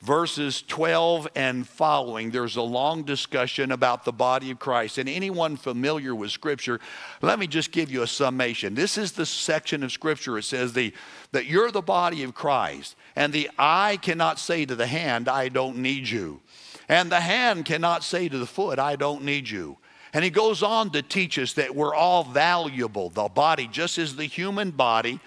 verses 0.00 0.62
12 0.62 1.28
and 1.34 1.66
following, 1.66 2.30
there's 2.30 2.56
a 2.56 2.62
long 2.62 3.02
discussion 3.02 3.72
about 3.72 4.04
the 4.04 4.12
body 4.12 4.50
of 4.50 4.58
Christ. 4.58 4.98
And 4.98 5.08
anyone 5.08 5.56
familiar 5.56 6.14
with 6.14 6.30
Scripture, 6.30 6.80
let 7.22 7.38
me 7.38 7.46
just 7.46 7.72
give 7.72 7.90
you 7.90 8.02
a 8.02 8.06
summation. 8.06 8.74
This 8.74 8.96
is 8.96 9.12
the 9.12 9.26
section 9.26 9.82
of 9.82 9.92
Scripture. 9.92 10.38
It 10.38 10.44
says 10.44 10.72
the, 10.72 10.92
that 11.32 11.46
you're 11.46 11.70
the 11.70 11.82
body 11.82 12.22
of 12.22 12.34
Christ, 12.34 12.96
and 13.16 13.32
the 13.32 13.50
eye 13.58 13.98
cannot 14.00 14.38
say 14.38 14.64
to 14.64 14.74
the 14.74 14.86
hand, 14.86 15.28
I 15.28 15.48
don't 15.48 15.78
need 15.78 16.08
you. 16.08 16.40
And 16.88 17.12
the 17.12 17.20
hand 17.20 17.64
cannot 17.64 18.02
say 18.02 18.28
to 18.28 18.38
the 18.38 18.46
foot, 18.46 18.78
I 18.78 18.96
don't 18.96 19.24
need 19.24 19.48
you. 19.48 19.76
And 20.14 20.24
he 20.24 20.30
goes 20.30 20.62
on 20.62 20.90
to 20.90 21.02
teach 21.02 21.38
us 21.38 21.52
that 21.54 21.74
we're 21.74 21.94
all 21.94 22.24
valuable. 22.24 23.10
The 23.10 23.28
body, 23.28 23.68
just 23.70 23.98
as 23.98 24.16
the 24.16 24.24
human 24.24 24.70
body, 24.70 25.20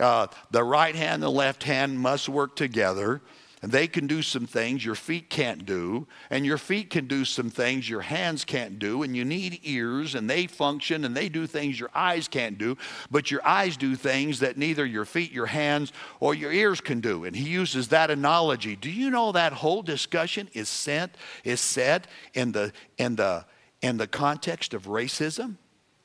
uh, 0.00 0.26
the 0.50 0.64
right 0.64 0.94
hand 0.94 1.14
and 1.14 1.22
the 1.22 1.30
left 1.30 1.62
hand 1.62 1.98
must 1.98 2.28
work 2.28 2.56
together. 2.56 3.20
And 3.60 3.72
they 3.72 3.88
can 3.88 4.06
do 4.06 4.22
some 4.22 4.46
things 4.46 4.84
your 4.84 4.94
feet 4.94 5.30
can't 5.30 5.66
do, 5.66 6.06
and 6.30 6.46
your 6.46 6.58
feet 6.58 6.90
can 6.90 7.06
do 7.08 7.24
some 7.24 7.50
things 7.50 7.88
your 7.88 8.02
hands 8.02 8.44
can't 8.44 8.78
do, 8.78 9.02
and 9.02 9.16
you 9.16 9.24
need 9.24 9.60
ears, 9.64 10.14
and 10.14 10.30
they 10.30 10.46
function 10.46 11.04
and 11.04 11.16
they 11.16 11.28
do 11.28 11.46
things 11.46 11.80
your 11.80 11.90
eyes 11.92 12.28
can't 12.28 12.56
do, 12.56 12.76
but 13.10 13.30
your 13.30 13.44
eyes 13.44 13.76
do 13.76 13.96
things 13.96 14.38
that 14.40 14.56
neither 14.56 14.86
your 14.86 15.04
feet, 15.04 15.32
your 15.32 15.46
hands, 15.46 15.92
or 16.20 16.34
your 16.34 16.52
ears 16.52 16.80
can 16.80 17.00
do. 17.00 17.24
And 17.24 17.34
he 17.34 17.48
uses 17.48 17.88
that 17.88 18.10
analogy. 18.10 18.76
Do 18.76 18.90
you 18.90 19.10
know 19.10 19.32
that 19.32 19.52
whole 19.52 19.82
discussion 19.82 20.48
is 20.52 20.68
sent, 20.68 21.16
is 21.42 21.60
said 21.60 22.06
in 22.34 22.52
the 22.52 22.72
in 22.96 23.16
the 23.16 23.44
in 23.82 23.96
the 23.96 24.06
context 24.06 24.72
of 24.72 24.84
racism? 24.86 25.56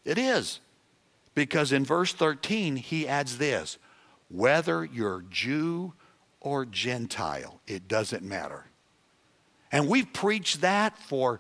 It 0.06 0.18
is. 0.18 0.60
Because 1.36 1.72
in 1.72 1.84
verse 1.84 2.14
13, 2.14 2.76
he 2.76 3.08
adds 3.08 3.38
this 3.38 3.78
whether 4.30 4.84
you're 4.84 5.24
Jew 5.30 5.94
or 6.44 6.66
Gentile, 6.66 7.60
it 7.66 7.88
doesn't 7.88 8.22
matter. 8.22 8.66
And 9.72 9.88
we've 9.88 10.12
preached 10.14 10.62
that 10.62 11.00
for, 11.00 11.40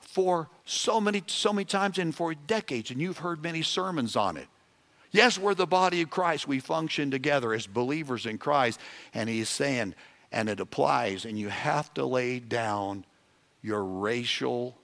for 0.00 0.48
so 0.64 1.00
many, 1.00 1.22
so 1.28 1.52
many 1.52 1.64
times 1.64 1.98
and 1.98 2.12
for 2.12 2.34
decades, 2.34 2.90
and 2.90 3.00
you've 3.00 3.18
heard 3.18 3.42
many 3.42 3.62
sermons 3.62 4.16
on 4.16 4.36
it. 4.36 4.48
Yes, 5.12 5.38
we're 5.38 5.54
the 5.54 5.66
body 5.66 6.00
of 6.02 6.10
Christ. 6.10 6.48
We 6.48 6.58
function 6.58 7.10
together 7.10 7.52
as 7.52 7.66
believers 7.66 8.24
in 8.24 8.38
Christ. 8.38 8.80
And 9.12 9.28
he's 9.28 9.50
saying, 9.50 9.94
and 10.32 10.48
it 10.48 10.58
applies, 10.58 11.26
and 11.26 11.38
you 11.38 11.50
have 11.50 11.92
to 11.94 12.06
lay 12.06 12.40
down 12.40 13.04
your 13.60 13.84
racial 13.84 14.76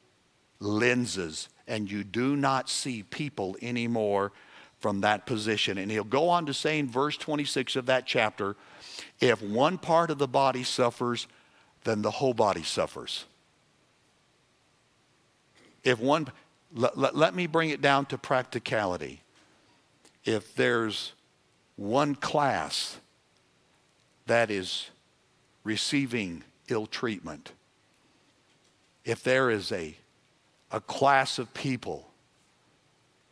lenses, 0.60 1.48
and 1.66 1.90
you 1.90 2.04
do 2.04 2.36
not 2.36 2.68
see 2.68 3.02
people 3.02 3.56
anymore 3.62 4.32
from 4.80 5.00
that 5.00 5.24
position. 5.26 5.78
And 5.78 5.90
he'll 5.90 6.04
go 6.04 6.28
on 6.28 6.46
to 6.46 6.54
say 6.54 6.78
in 6.78 6.88
verse 6.88 7.16
26 7.16 7.76
of 7.76 7.86
that 7.86 8.06
chapter 8.06 8.54
if 9.20 9.42
one 9.42 9.78
part 9.78 10.10
of 10.10 10.18
the 10.18 10.28
body 10.28 10.62
suffers, 10.62 11.26
then 11.84 12.02
the 12.02 12.10
whole 12.10 12.34
body 12.34 12.62
suffers. 12.62 13.24
If 15.84 16.00
one, 16.00 16.28
let, 16.74 16.98
let, 16.98 17.16
let 17.16 17.34
me 17.34 17.46
bring 17.46 17.70
it 17.70 17.80
down 17.80 18.06
to 18.06 18.18
practicality. 18.18 19.22
If 20.24 20.54
there's 20.54 21.12
one 21.76 22.14
class 22.14 22.98
that 24.26 24.50
is 24.50 24.90
receiving 25.64 26.44
ill 26.68 26.86
treatment, 26.86 27.52
if 29.04 29.22
there 29.22 29.50
is 29.50 29.72
a, 29.72 29.96
a 30.70 30.80
class 30.80 31.38
of 31.38 31.54
people 31.54 32.08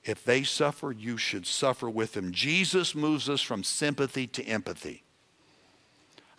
if 0.06 0.22
they 0.22 0.44
suffer, 0.44 0.92
you 0.92 1.18
should 1.18 1.46
suffer 1.46 1.90
with 1.90 2.12
them. 2.12 2.30
Jesus 2.30 2.94
moves 2.94 3.28
us 3.28 3.42
from 3.42 3.64
sympathy 3.64 4.28
to 4.28 4.44
empathy. 4.44 5.02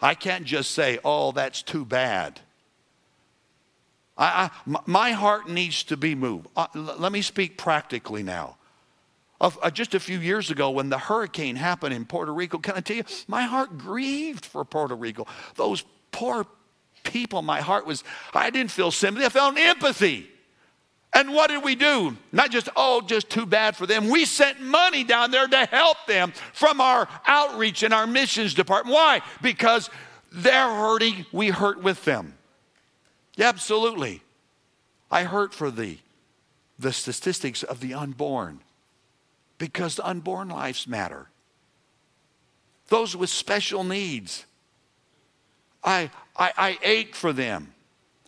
I 0.01 0.13
can't 0.13 0.45
just 0.45 0.71
say, 0.71 0.99
oh, 1.03 1.31
that's 1.31 1.61
too 1.61 1.85
bad. 1.85 2.39
I, 4.17 4.49
I, 4.67 4.79
my 4.85 5.11
heart 5.11 5.49
needs 5.49 5.83
to 5.83 5.97
be 5.97 6.15
moved. 6.15 6.47
Uh, 6.55 6.67
let 6.73 7.11
me 7.11 7.21
speak 7.21 7.57
practically 7.57 8.23
now. 8.23 8.57
Of, 9.39 9.59
uh, 9.61 9.69
just 9.69 9.93
a 9.93 9.99
few 9.99 10.19
years 10.19 10.49
ago, 10.49 10.71
when 10.71 10.89
the 10.89 10.97
hurricane 10.97 11.55
happened 11.55 11.93
in 11.93 12.05
Puerto 12.05 12.33
Rico, 12.33 12.57
can 12.57 12.75
I 12.75 12.79
tell 12.79 12.97
you, 12.97 13.03
my 13.27 13.43
heart 13.43 13.77
grieved 13.77 14.45
for 14.45 14.65
Puerto 14.65 14.95
Rico. 14.95 15.27
Those 15.55 15.83
poor 16.11 16.47
people, 17.03 17.43
my 17.43 17.61
heart 17.61 17.85
was, 17.85 18.03
I 18.33 18.49
didn't 18.49 18.71
feel 18.71 18.89
sympathy, 18.89 19.25
I 19.25 19.29
felt 19.29 19.57
empathy. 19.57 20.29
And 21.13 21.33
what 21.33 21.49
did 21.49 21.63
we 21.63 21.75
do? 21.75 22.15
Not 22.31 22.51
just, 22.51 22.69
oh, 22.75 23.01
just 23.01 23.29
too 23.29 23.45
bad 23.45 23.75
for 23.75 23.87
them. 23.87 24.09
We 24.09 24.25
sent 24.25 24.61
money 24.61 25.03
down 25.03 25.31
there 25.31 25.47
to 25.47 25.65
help 25.65 25.97
them 26.05 26.33
from 26.53 26.79
our 26.79 27.07
outreach 27.25 27.81
and 27.83 27.93
our 27.93 28.05
missions 28.05 28.53
department. 28.53 28.93
Why? 28.93 29.21
Because 29.41 29.89
they're 30.31 30.69
hurting, 30.69 31.25
we 31.31 31.49
hurt 31.49 31.81
with 31.81 32.03
them. 32.05 32.35
Yeah, 33.35 33.49
absolutely. 33.49 34.21
I 35.09 35.23
hurt 35.23 35.53
for 35.53 35.71
the, 35.71 35.97
the 36.77 36.91
statistics 36.91 37.63
of 37.63 37.79
the 37.79 37.93
unborn 37.93 38.59
because 39.57 39.95
the 39.95 40.05
unborn 40.05 40.49
lives 40.49 40.87
matter. 40.87 41.29
Those 42.89 43.15
with 43.15 43.29
special 43.29 43.83
needs. 43.83 44.45
I, 45.83 46.11
I, 46.35 46.51
I 46.57 46.79
ache 46.83 47.15
for 47.15 47.33
them. 47.33 47.73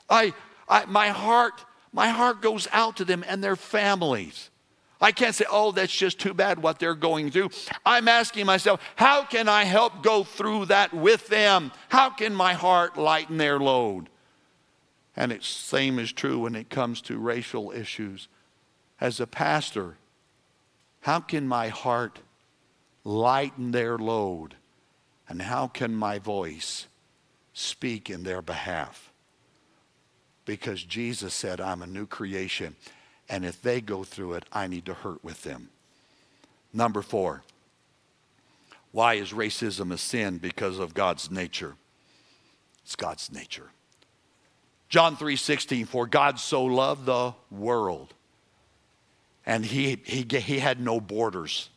I, 0.09 0.33
I, 0.67 0.85
my 0.85 1.09
heart 1.09 1.63
my 1.91 2.09
heart 2.09 2.41
goes 2.41 2.67
out 2.71 2.97
to 2.97 3.05
them 3.05 3.23
and 3.27 3.43
their 3.43 3.55
families. 3.55 4.49
I 5.01 5.11
can't 5.11 5.33
say, 5.33 5.45
oh, 5.49 5.71
that's 5.71 5.95
just 5.95 6.19
too 6.19 6.33
bad 6.33 6.61
what 6.61 6.77
they're 6.77 6.93
going 6.93 7.31
through. 7.31 7.51
I'm 7.85 8.07
asking 8.07 8.45
myself, 8.45 8.81
how 8.95 9.23
can 9.23 9.47
I 9.47 9.63
help 9.63 10.03
go 10.03 10.23
through 10.23 10.65
that 10.65 10.93
with 10.93 11.27
them? 11.27 11.71
How 11.87 12.09
can 12.09 12.35
my 12.35 12.53
heart 12.53 12.97
lighten 12.97 13.37
their 13.37 13.59
load? 13.59 14.09
And 15.15 15.31
it's 15.31 15.47
same 15.47 15.99
is 15.99 16.11
true 16.11 16.39
when 16.39 16.55
it 16.55 16.69
comes 16.69 17.01
to 17.03 17.17
racial 17.17 17.71
issues. 17.71 18.27
As 18.99 19.19
a 19.19 19.27
pastor, 19.27 19.95
how 21.01 21.21
can 21.21 21.47
my 21.47 21.69
heart 21.69 22.19
lighten 23.05 23.71
their 23.71 23.97
load? 23.97 24.55
And 25.29 25.41
how 25.41 25.67
can 25.67 25.93
my 25.95 26.19
voice 26.19 26.87
speak 27.53 28.09
in 28.09 28.23
their 28.23 28.41
behalf? 28.41 29.08
Because 30.49 30.83
Jesus 30.83 31.35
said, 31.35 31.61
I'm 31.61 31.83
a 31.83 31.85
new 31.85 32.07
creation. 32.07 32.75
And 33.29 33.45
if 33.45 33.61
they 33.61 33.81
go 33.81 34.03
through 34.03 34.33
it, 34.33 34.45
I 34.51 34.65
need 34.65 34.83
to 34.87 34.95
hurt 34.95 35.23
with 35.23 35.43
them. 35.43 35.69
Number 36.73 37.03
four, 37.03 37.43
why 38.91 39.13
is 39.13 39.31
racism 39.31 39.93
a 39.93 39.97
sin? 39.99 40.39
Because 40.39 40.79
of 40.79 40.95
God's 40.95 41.29
nature. 41.29 41.75
It's 42.83 42.95
God's 42.95 43.31
nature. 43.31 43.69
John 44.89 45.15
3 45.15 45.35
16, 45.35 45.85
for 45.85 46.07
God 46.07 46.39
so 46.39 46.65
loved 46.65 47.05
the 47.05 47.35
world. 47.51 48.15
And 49.45 49.63
he, 49.63 49.99
he, 50.03 50.25
he 50.39 50.57
had 50.57 50.79
no 50.79 50.99
borders. 50.99 51.69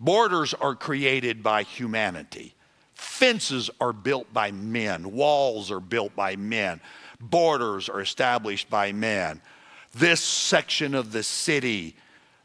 Borders 0.00 0.54
are 0.54 0.74
created 0.74 1.42
by 1.42 1.62
humanity. 1.62 2.54
Fences 2.94 3.68
are 3.82 3.92
built 3.92 4.32
by 4.32 4.50
men. 4.50 5.12
Walls 5.12 5.70
are 5.70 5.78
built 5.78 6.16
by 6.16 6.36
men 6.36 6.80
borders 7.20 7.88
are 7.88 8.00
established 8.00 8.70
by 8.70 8.92
man. 8.92 9.40
This 9.94 10.20
section 10.20 10.94
of 10.94 11.12
the 11.12 11.22
city 11.22 11.96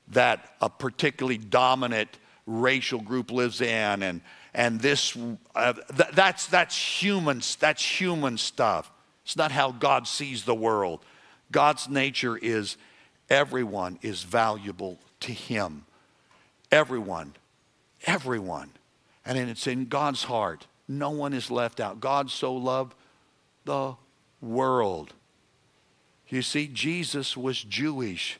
that 0.10 0.56
a 0.62 0.70
particularly 0.70 1.38
dominant 1.38 2.18
racial 2.46 3.00
group 3.00 3.32
lives 3.32 3.62
in, 3.62 4.04
and, 4.04 4.22
and 4.54 4.80
this, 4.80 5.18
uh, 5.56 5.74
th- 5.74 6.10
that's, 6.14 6.48
that's, 6.48 6.76
human, 6.76 7.42
that's 7.60 7.84
human 7.84 8.38
stuff. 8.38 8.92
It's 9.24 9.38
not 9.38 9.52
how 9.52 9.72
God 9.72 10.08
sees 10.08 10.44
the 10.44 10.56
world. 10.56 11.06
God's 11.52 11.88
nature 11.88 12.36
is 12.36 12.78
everyone 13.30 14.00
is 14.02 14.24
valuable 14.24 15.00
to 15.22 15.32
Him. 15.32 15.86
Everyone, 16.72 17.34
everyone. 18.06 18.72
And 19.26 19.38
it's 19.38 19.68
in 19.68 19.86
God's 19.86 20.24
heart. 20.24 20.68
No 20.88 21.12
one 21.12 21.34
is 21.34 21.50
left 21.50 21.80
out. 21.80 22.02
God 22.02 22.30
so 22.30 22.54
loved 22.54 22.94
the 23.64 23.96
world. 24.44 25.14
You 26.28 26.42
see, 26.42 26.68
Jesus 26.68 27.38
was 27.38 27.64
Jewish, 27.64 28.40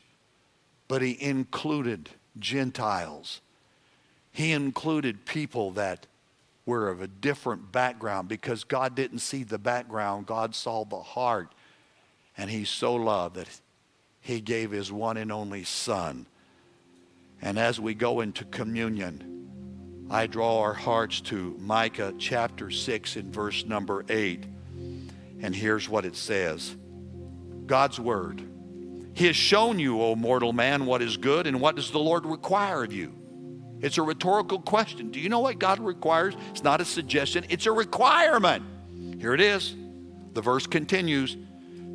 but 0.88 1.02
he 1.02 1.16
included 1.20 2.10
Gentiles. 2.38 3.40
He 4.32 4.52
included 4.52 5.24
people 5.24 5.70
that 5.72 6.06
were 6.66 6.88
of 6.88 7.00
a 7.00 7.06
different 7.06 7.72
background 7.72 8.28
because 8.28 8.64
God 8.64 8.94
didn't 8.94 9.18
see 9.18 9.44
the 9.44 9.58
background, 9.58 10.26
God 10.26 10.54
saw 10.54 10.84
the 10.84 11.00
heart. 11.00 11.54
And 12.36 12.50
he 12.50 12.64
so 12.64 12.94
loved 12.94 13.36
that 13.36 13.48
he 14.20 14.40
gave 14.40 14.70
his 14.70 14.90
one 14.90 15.16
and 15.16 15.30
only 15.30 15.64
Son. 15.64 16.26
And 17.40 17.58
as 17.58 17.78
we 17.78 17.94
go 17.94 18.20
into 18.20 18.44
communion, 18.46 20.06
I 20.10 20.26
draw 20.26 20.60
our 20.60 20.74
hearts 20.74 21.20
to 21.22 21.56
Micah 21.60 22.14
chapter 22.18 22.70
6 22.70 23.16
and 23.16 23.32
verse 23.32 23.64
number 23.64 24.04
8. 24.08 24.44
And 25.44 25.54
here's 25.54 25.90
what 25.90 26.06
it 26.06 26.16
says 26.16 26.74
God's 27.66 28.00
word. 28.00 28.42
He 29.12 29.26
has 29.26 29.36
shown 29.36 29.78
you, 29.78 30.00
O 30.00 30.16
mortal 30.16 30.54
man, 30.54 30.86
what 30.86 31.02
is 31.02 31.18
good 31.18 31.46
and 31.46 31.60
what 31.60 31.76
does 31.76 31.90
the 31.90 31.98
Lord 31.98 32.24
require 32.24 32.82
of 32.82 32.94
you? 32.94 33.12
It's 33.82 33.98
a 33.98 34.02
rhetorical 34.02 34.60
question. 34.60 35.10
Do 35.10 35.20
you 35.20 35.28
know 35.28 35.40
what 35.40 35.58
God 35.58 35.80
requires? 35.80 36.34
It's 36.50 36.64
not 36.64 36.80
a 36.80 36.84
suggestion, 36.86 37.44
it's 37.50 37.66
a 37.66 37.72
requirement. 37.72 38.64
Here 39.20 39.34
it 39.34 39.40
is. 39.42 39.76
The 40.32 40.40
verse 40.40 40.66
continues 40.66 41.36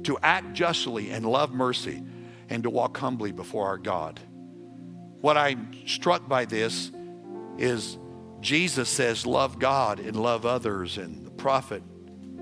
to 0.04 0.20
act 0.22 0.54
justly 0.54 1.10
and 1.10 1.26
love 1.26 1.52
mercy 1.52 2.04
and 2.50 2.62
to 2.62 2.70
walk 2.70 2.98
humbly 2.98 3.32
before 3.32 3.66
our 3.66 3.80
God. 3.80 4.20
What 5.22 5.38
I'm 5.38 5.76
struck 5.88 6.30
by 6.30 6.46
this 6.46 6.92
is 7.58 7.98
Jesus 8.42 8.90
says, 8.90 9.26
Love 9.26 9.58
God 9.58 10.00
and 10.00 10.16
love 10.16 10.46
others, 10.46 11.00
and 11.00 11.26
the 11.26 11.32
prophet 11.32 11.82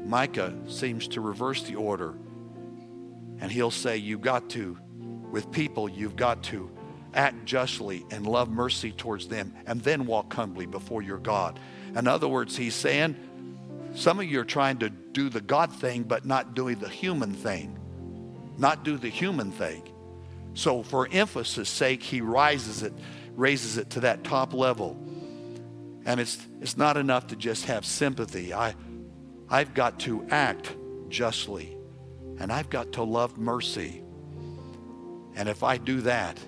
Micah 0.08 0.54
seems 0.68 1.10
to 1.10 1.22
reverse 1.22 1.64
the 1.64 1.76
order. 1.76 2.16
And 3.40 3.52
he'll 3.52 3.72
say, 3.72 3.98
You've 3.98 4.22
got 4.22 4.50
to, 4.52 4.78
with 5.32 5.52
people, 5.52 5.90
you've 5.90 6.16
got 6.16 6.44
to 6.44 6.72
act 7.14 7.46
justly 7.46 8.06
and 8.10 8.26
love 8.26 8.50
mercy 8.50 8.92
towards 8.92 9.28
them, 9.28 9.54
and 9.66 9.82
then 9.82 10.06
walk 10.06 10.34
humbly 10.34 10.66
before 10.66 11.02
your 11.02 11.18
God. 11.18 11.60
In 11.96 12.08
other 12.08 12.28
words, 12.28 12.56
he's 12.56 12.76
saying, 12.76 13.16
Some 13.96 14.20
of 14.20 14.26
you 14.26 14.40
are 14.40 14.46
trying 14.46 14.78
to 14.80 14.90
do 14.90 15.30
the 15.30 15.42
God 15.42 15.74
thing, 15.74 16.04
but 16.04 16.26
not 16.26 16.54
doing 16.54 16.80
the 16.80 16.90
human 16.90 17.34
thing. 17.34 17.78
Not 18.58 18.84
do 18.84 18.98
the 18.98 19.10
human 19.10 19.52
thing. 19.52 19.84
So, 20.54 20.82
for 20.82 21.08
emphasis' 21.12 21.70
sake, 21.70 22.02
he 22.02 22.22
rises 22.22 22.82
it, 22.82 22.94
raises 23.36 23.78
it 23.78 23.92
to 23.92 24.00
that 24.02 24.24
top 24.24 24.54
level. 24.54 24.98
And 26.06 26.20
it's, 26.20 26.38
it's 26.62 26.78
not 26.78 26.98
enough 26.98 27.28
to 27.28 27.36
just 27.36 27.66
have 27.66 27.86
sympathy. 27.86 28.54
I, 28.54 28.74
I've 29.50 29.74
got 29.74 30.00
to 30.02 30.26
act 30.30 30.76
justly 31.10 31.78
and 32.40 32.52
I've 32.52 32.70
got 32.70 32.94
to 32.94 33.04
love 33.04 33.38
mercy. 33.38 34.04
And 35.36 35.48
if 35.48 35.64
I 35.64 35.78
do 35.78 36.02
that, 36.02 36.40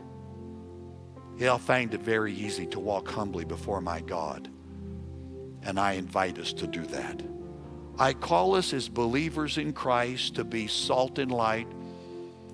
I'll 1.42 1.58
find 1.58 1.94
it 1.94 2.02
very 2.02 2.34
easy 2.34 2.66
to 2.68 2.80
walk 2.80 3.08
humbly 3.08 3.46
before 3.46 3.82
my 3.82 4.02
God. 4.02 4.50
And 5.64 5.80
I 5.80 5.94
invite 5.94 6.38
us 6.38 6.54
to 6.54 6.68
do 6.68 6.86
that. 6.88 7.22
I 7.98 8.14
call 8.14 8.56
us 8.56 8.74
as 8.74 8.90
believers 8.90 9.58
in 9.58 9.74
Christ 9.74 10.36
to 10.36 10.44
be 10.44 10.68
salt 10.68 11.20
and 11.20 11.32
light 11.32 11.68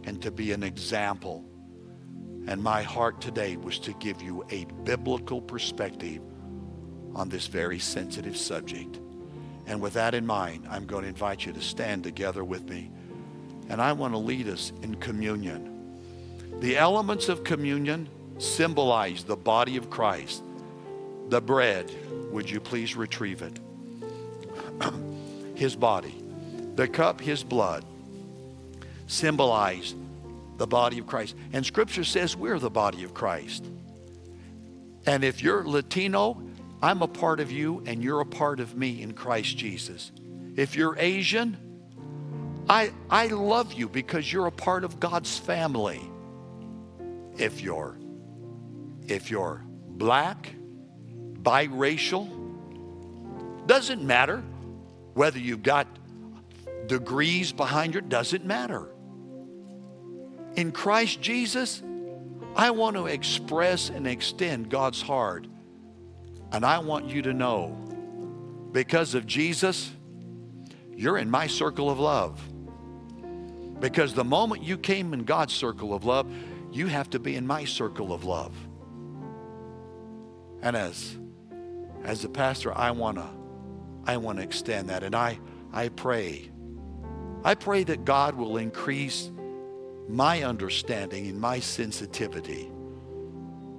and 0.03 0.21
to 0.21 0.31
be 0.31 0.51
an 0.51 0.63
example. 0.63 1.43
And 2.47 2.61
my 2.61 2.83
heart 2.83 3.21
today 3.21 3.57
was 3.57 3.79
to 3.79 3.93
give 3.93 4.21
you 4.21 4.45
a 4.49 4.65
biblical 4.83 5.41
perspective 5.41 6.21
on 7.15 7.29
this 7.29 7.47
very 7.47 7.79
sensitive 7.79 8.37
subject. 8.37 8.99
And 9.67 9.81
with 9.81 9.93
that 9.93 10.13
in 10.13 10.25
mind, 10.25 10.67
I'm 10.69 10.85
going 10.85 11.03
to 11.03 11.09
invite 11.09 11.45
you 11.45 11.53
to 11.53 11.61
stand 11.61 12.03
together 12.03 12.43
with 12.43 12.69
me. 12.69 12.91
And 13.69 13.81
I 13.81 13.93
want 13.93 14.13
to 14.13 14.17
lead 14.17 14.47
us 14.47 14.71
in 14.81 14.95
communion. 14.95 15.71
The 16.59 16.77
elements 16.77 17.29
of 17.29 17.43
communion 17.43 18.07
symbolize 18.37 19.23
the 19.23 19.35
body 19.35 19.77
of 19.77 19.89
Christ. 19.89 20.43
The 21.29 21.41
bread, 21.41 21.91
would 22.31 22.49
you 22.49 22.59
please 22.59 22.95
retrieve 22.95 23.41
it? 23.41 23.59
his 25.55 25.75
body. 25.75 26.21
The 26.75 26.87
cup, 26.87 27.21
his 27.21 27.43
blood, 27.43 27.85
symbolize 29.07 29.95
the 30.57 30.67
body 30.67 30.99
of 30.99 31.07
Christ. 31.07 31.35
And 31.53 31.65
Scripture 31.65 32.03
says 32.03 32.35
we're 32.35 32.59
the 32.59 32.69
body 32.69 33.03
of 33.03 33.13
Christ. 33.13 33.65
And 35.05 35.23
if 35.23 35.41
you're 35.41 35.65
Latino, 35.65 36.41
I'm 36.81 37.01
a 37.01 37.07
part 37.07 37.39
of 37.39 37.51
you 37.51 37.83
and 37.85 38.03
you're 38.03 38.21
a 38.21 38.25
part 38.25 38.59
of 38.59 38.75
me 38.75 39.01
in 39.01 39.13
Christ 39.13 39.57
Jesus. 39.57 40.11
If 40.55 40.75
you're 40.75 40.97
Asian, 40.97 41.57
I, 42.67 42.91
I 43.09 43.27
love 43.27 43.73
you 43.73 43.89
because 43.89 44.31
you're 44.31 44.47
a 44.47 44.51
part 44.51 44.83
of 44.83 44.99
God's 44.99 45.37
family. 45.37 46.01
If 47.37 47.61
you're 47.61 47.97
if 49.07 49.29
you're 49.29 49.61
black, 49.87 50.53
biracial, 51.43 52.27
doesn't 53.67 54.01
matter 54.01 54.43
whether 55.13 55.37
you've 55.37 55.61
got 55.61 55.87
degrees 56.87 57.51
behind 57.51 57.93
you, 57.93 58.01
doesn't 58.01 58.45
matter. 58.45 58.89
In 60.55 60.71
Christ 60.71 61.21
Jesus, 61.21 61.83
I 62.55 62.71
want 62.71 62.95
to 62.95 63.05
express 63.05 63.89
and 63.89 64.07
extend 64.07 64.69
God's 64.69 65.01
heart 65.01 65.45
and 66.51 66.65
I 66.65 66.79
want 66.79 67.07
you 67.07 67.21
to 67.23 67.33
know 67.33 67.77
because 68.71 69.15
of 69.15 69.25
Jesus, 69.25 69.91
you're 70.93 71.17
in 71.17 71.29
my 71.29 71.47
circle 71.47 71.89
of 71.89 71.99
love. 71.99 72.41
Because 73.79 74.13
the 74.13 74.23
moment 74.23 74.63
you 74.63 74.77
came 74.77 75.13
in 75.13 75.23
God's 75.23 75.53
circle 75.53 75.93
of 75.93 76.05
love, 76.05 76.31
you 76.71 76.87
have 76.87 77.09
to 77.11 77.19
be 77.19 77.35
in 77.35 77.45
my 77.45 77.65
circle 77.65 78.13
of 78.13 78.23
love. 78.23 78.53
And 80.61 80.75
as 80.75 81.17
as 82.03 82.23
a 82.23 82.29
pastor, 82.29 82.77
I 82.77 82.91
want 82.91 83.17
to 83.17 83.27
I 84.05 84.17
want 84.17 84.37
to 84.39 84.43
extend 84.43 84.89
that 84.89 85.03
and 85.03 85.15
I 85.15 85.39
I 85.73 85.89
pray 85.89 86.51
I 87.43 87.55
pray 87.55 87.83
that 87.83 88.05
God 88.05 88.35
will 88.35 88.57
increase 88.57 89.31
my 90.07 90.43
understanding 90.43 91.27
and 91.27 91.39
my 91.39 91.59
sensitivity 91.59 92.71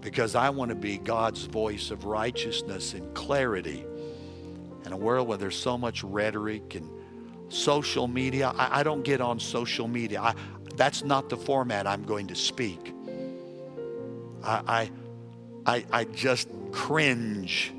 because 0.06 0.36
I 0.36 0.50
want 0.50 0.68
to 0.68 0.76
be 0.76 0.98
God's 0.98 1.46
voice 1.46 1.90
of 1.90 2.04
righteousness 2.04 2.94
and 2.94 3.12
clarity 3.12 3.84
in 4.84 4.92
a 4.92 4.96
world 4.96 5.26
where 5.26 5.36
there's 5.36 5.58
so 5.58 5.76
much 5.76 6.04
rhetoric 6.04 6.76
and 6.76 6.88
social 7.48 8.06
media. 8.06 8.52
I, 8.56 8.78
I 8.78 8.82
don't 8.84 9.02
get 9.02 9.20
on 9.20 9.40
social 9.40 9.88
media. 9.88 10.20
I, 10.20 10.34
that's 10.76 11.02
not 11.02 11.28
the 11.28 11.36
format 11.36 11.88
I'm 11.88 12.04
going 12.04 12.28
to 12.28 12.36
speak. 12.36 12.94
I, 14.44 14.92
I, 15.66 15.84
I, 15.90 16.04
just 16.04 16.46
cringe 16.70 17.72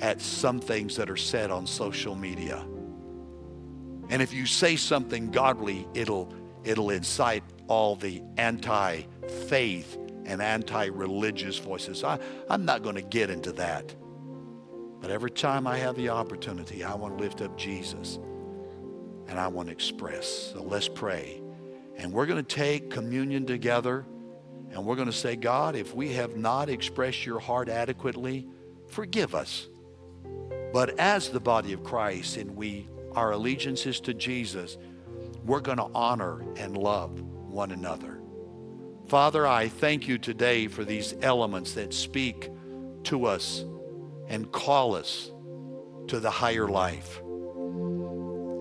at 0.00 0.22
some 0.22 0.60
things 0.60 0.96
that 0.96 1.10
are 1.10 1.16
said 1.18 1.50
on 1.50 1.66
social 1.66 2.14
media. 2.14 2.64
And 4.08 4.22
if 4.22 4.32
you 4.32 4.46
say 4.46 4.76
something 4.76 5.30
godly, 5.30 5.86
it'll, 5.92 6.32
it'll 6.64 6.88
incite 6.88 7.42
all 7.66 7.96
the 7.96 8.22
anti 8.38 9.02
faith 9.46 9.98
and 10.28 10.42
anti 10.42 10.84
religious 10.86 11.58
voices. 11.58 12.04
I, 12.04 12.20
I'm 12.48 12.64
not 12.64 12.82
going 12.82 12.94
to 12.94 13.02
get 13.02 13.30
into 13.30 13.50
that. 13.52 13.94
But 15.00 15.10
every 15.10 15.30
time 15.30 15.66
I 15.66 15.78
have 15.78 15.96
the 15.96 16.10
opportunity, 16.10 16.84
I 16.84 16.94
want 16.94 17.18
to 17.18 17.24
lift 17.24 17.40
up 17.40 17.56
Jesus 17.56 18.18
and 19.26 19.38
I 19.38 19.48
want 19.48 19.68
to 19.68 19.72
express. 19.72 20.52
So 20.52 20.62
let's 20.62 20.88
pray. 20.88 21.40
And 21.96 22.12
we're 22.12 22.26
going 22.26 22.44
to 22.44 22.54
take 22.54 22.90
communion 22.90 23.46
together 23.46 24.06
and 24.70 24.84
we're 24.84 24.96
going 24.96 25.06
to 25.06 25.12
say, 25.12 25.34
God, 25.34 25.74
if 25.74 25.94
we 25.94 26.12
have 26.12 26.36
not 26.36 26.68
expressed 26.68 27.24
your 27.24 27.38
heart 27.38 27.70
adequately, 27.70 28.46
forgive 28.88 29.34
us. 29.34 29.68
But 30.74 30.98
as 30.98 31.30
the 31.30 31.40
body 31.40 31.72
of 31.72 31.82
Christ 31.82 32.36
and 32.36 32.54
we, 32.54 32.86
our 33.14 33.32
allegiance 33.32 33.86
is 33.86 33.98
to 34.00 34.12
Jesus, 34.12 34.76
we're 35.44 35.60
going 35.60 35.78
to 35.78 35.88
honor 35.94 36.44
and 36.56 36.76
love 36.76 37.18
one 37.20 37.70
another. 37.70 38.17
Father, 39.08 39.46
I 39.46 39.68
thank 39.68 40.06
you 40.06 40.18
today 40.18 40.68
for 40.68 40.84
these 40.84 41.14
elements 41.22 41.72
that 41.72 41.94
speak 41.94 42.50
to 43.04 43.24
us 43.24 43.64
and 44.28 44.52
call 44.52 44.94
us 44.94 45.32
to 46.08 46.20
the 46.20 46.30
higher 46.30 46.68
life. 46.68 47.22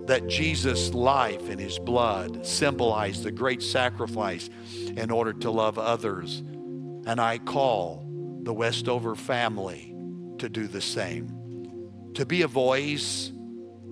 That 0.07 0.27
Jesus' 0.27 0.93
life 0.93 1.49
and 1.49 1.59
his 1.59 1.79
blood 1.79 2.45
symbolize 2.45 3.21
the 3.23 3.31
great 3.31 3.61
sacrifice 3.61 4.49
in 4.95 5.11
order 5.11 5.33
to 5.33 5.51
love 5.51 5.77
others. 5.77 6.39
And 6.39 7.19
I 7.19 7.39
call 7.39 8.07
the 8.43 8.53
Westover 8.53 9.15
family 9.15 9.93
to 10.37 10.47
do 10.47 10.67
the 10.67 10.79
same. 10.79 12.13
To 12.13 12.25
be 12.25 12.43
a 12.43 12.47
voice 12.47 13.33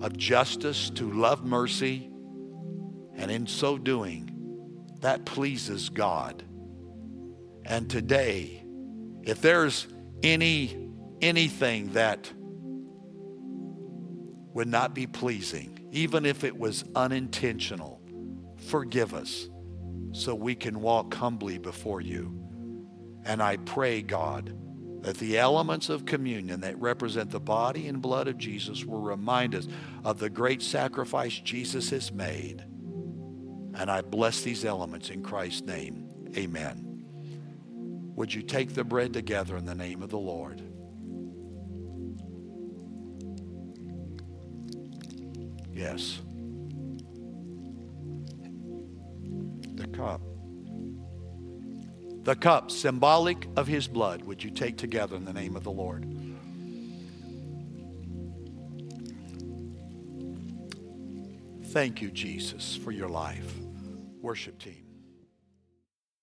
of 0.00 0.16
justice, 0.16 0.88
to 0.94 1.12
love 1.12 1.44
mercy, 1.44 2.10
and 3.14 3.30
in 3.30 3.46
so 3.46 3.76
doing, 3.76 4.30
that 5.00 5.24
pleases 5.24 5.88
God. 5.88 6.44
And 7.64 7.90
today, 7.90 8.64
if 9.22 9.40
there's 9.40 9.86
any 10.22 10.86
anything 11.20 11.92
that 11.92 12.32
would 14.52 14.68
not 14.68 14.94
be 14.94 15.06
pleasing, 15.06 15.88
even 15.92 16.26
if 16.26 16.44
it 16.44 16.56
was 16.56 16.84
unintentional, 16.94 18.00
forgive 18.56 19.14
us 19.14 19.48
so 20.12 20.34
we 20.34 20.54
can 20.54 20.80
walk 20.80 21.12
humbly 21.14 21.58
before 21.58 22.00
you. 22.00 22.32
And 23.24 23.42
I 23.42 23.56
pray, 23.58 24.02
God, 24.02 24.56
that 25.02 25.18
the 25.18 25.38
elements 25.38 25.88
of 25.88 26.06
communion 26.06 26.60
that 26.60 26.80
represent 26.80 27.30
the 27.30 27.40
body 27.40 27.88
and 27.88 28.00
blood 28.00 28.28
of 28.28 28.38
Jesus 28.38 28.84
will 28.84 29.00
remind 29.00 29.54
us 29.54 29.68
of 30.04 30.18
the 30.18 30.30
great 30.30 30.62
sacrifice 30.62 31.38
Jesus 31.38 31.90
has 31.90 32.12
made. 32.12 32.64
And 33.76 33.90
I 33.90 34.00
bless 34.00 34.40
these 34.40 34.64
elements 34.64 35.10
in 35.10 35.22
Christ's 35.22 35.62
name. 35.62 36.08
Amen. 36.34 37.04
Would 38.16 38.32
you 38.32 38.40
take 38.42 38.74
the 38.74 38.84
bread 38.84 39.12
together 39.12 39.56
in 39.58 39.66
the 39.66 39.74
name 39.74 40.02
of 40.02 40.08
the 40.08 40.18
Lord? 40.18 40.62
Yes. 45.74 46.20
The 49.74 49.86
cup. 49.88 50.22
The 52.22 52.34
cup, 52.34 52.70
symbolic 52.70 53.46
of 53.56 53.66
his 53.66 53.86
blood, 53.86 54.24
would 54.24 54.42
you 54.42 54.50
take 54.50 54.78
together 54.78 55.16
in 55.16 55.26
the 55.26 55.34
name 55.34 55.54
of 55.54 55.64
the 55.64 55.70
Lord? 55.70 56.04
Thank 61.66 62.00
you, 62.00 62.10
Jesus, 62.10 62.74
for 62.74 62.90
your 62.90 63.10
life. 63.10 63.65
Worship 64.26 64.58
team. 64.58 64.85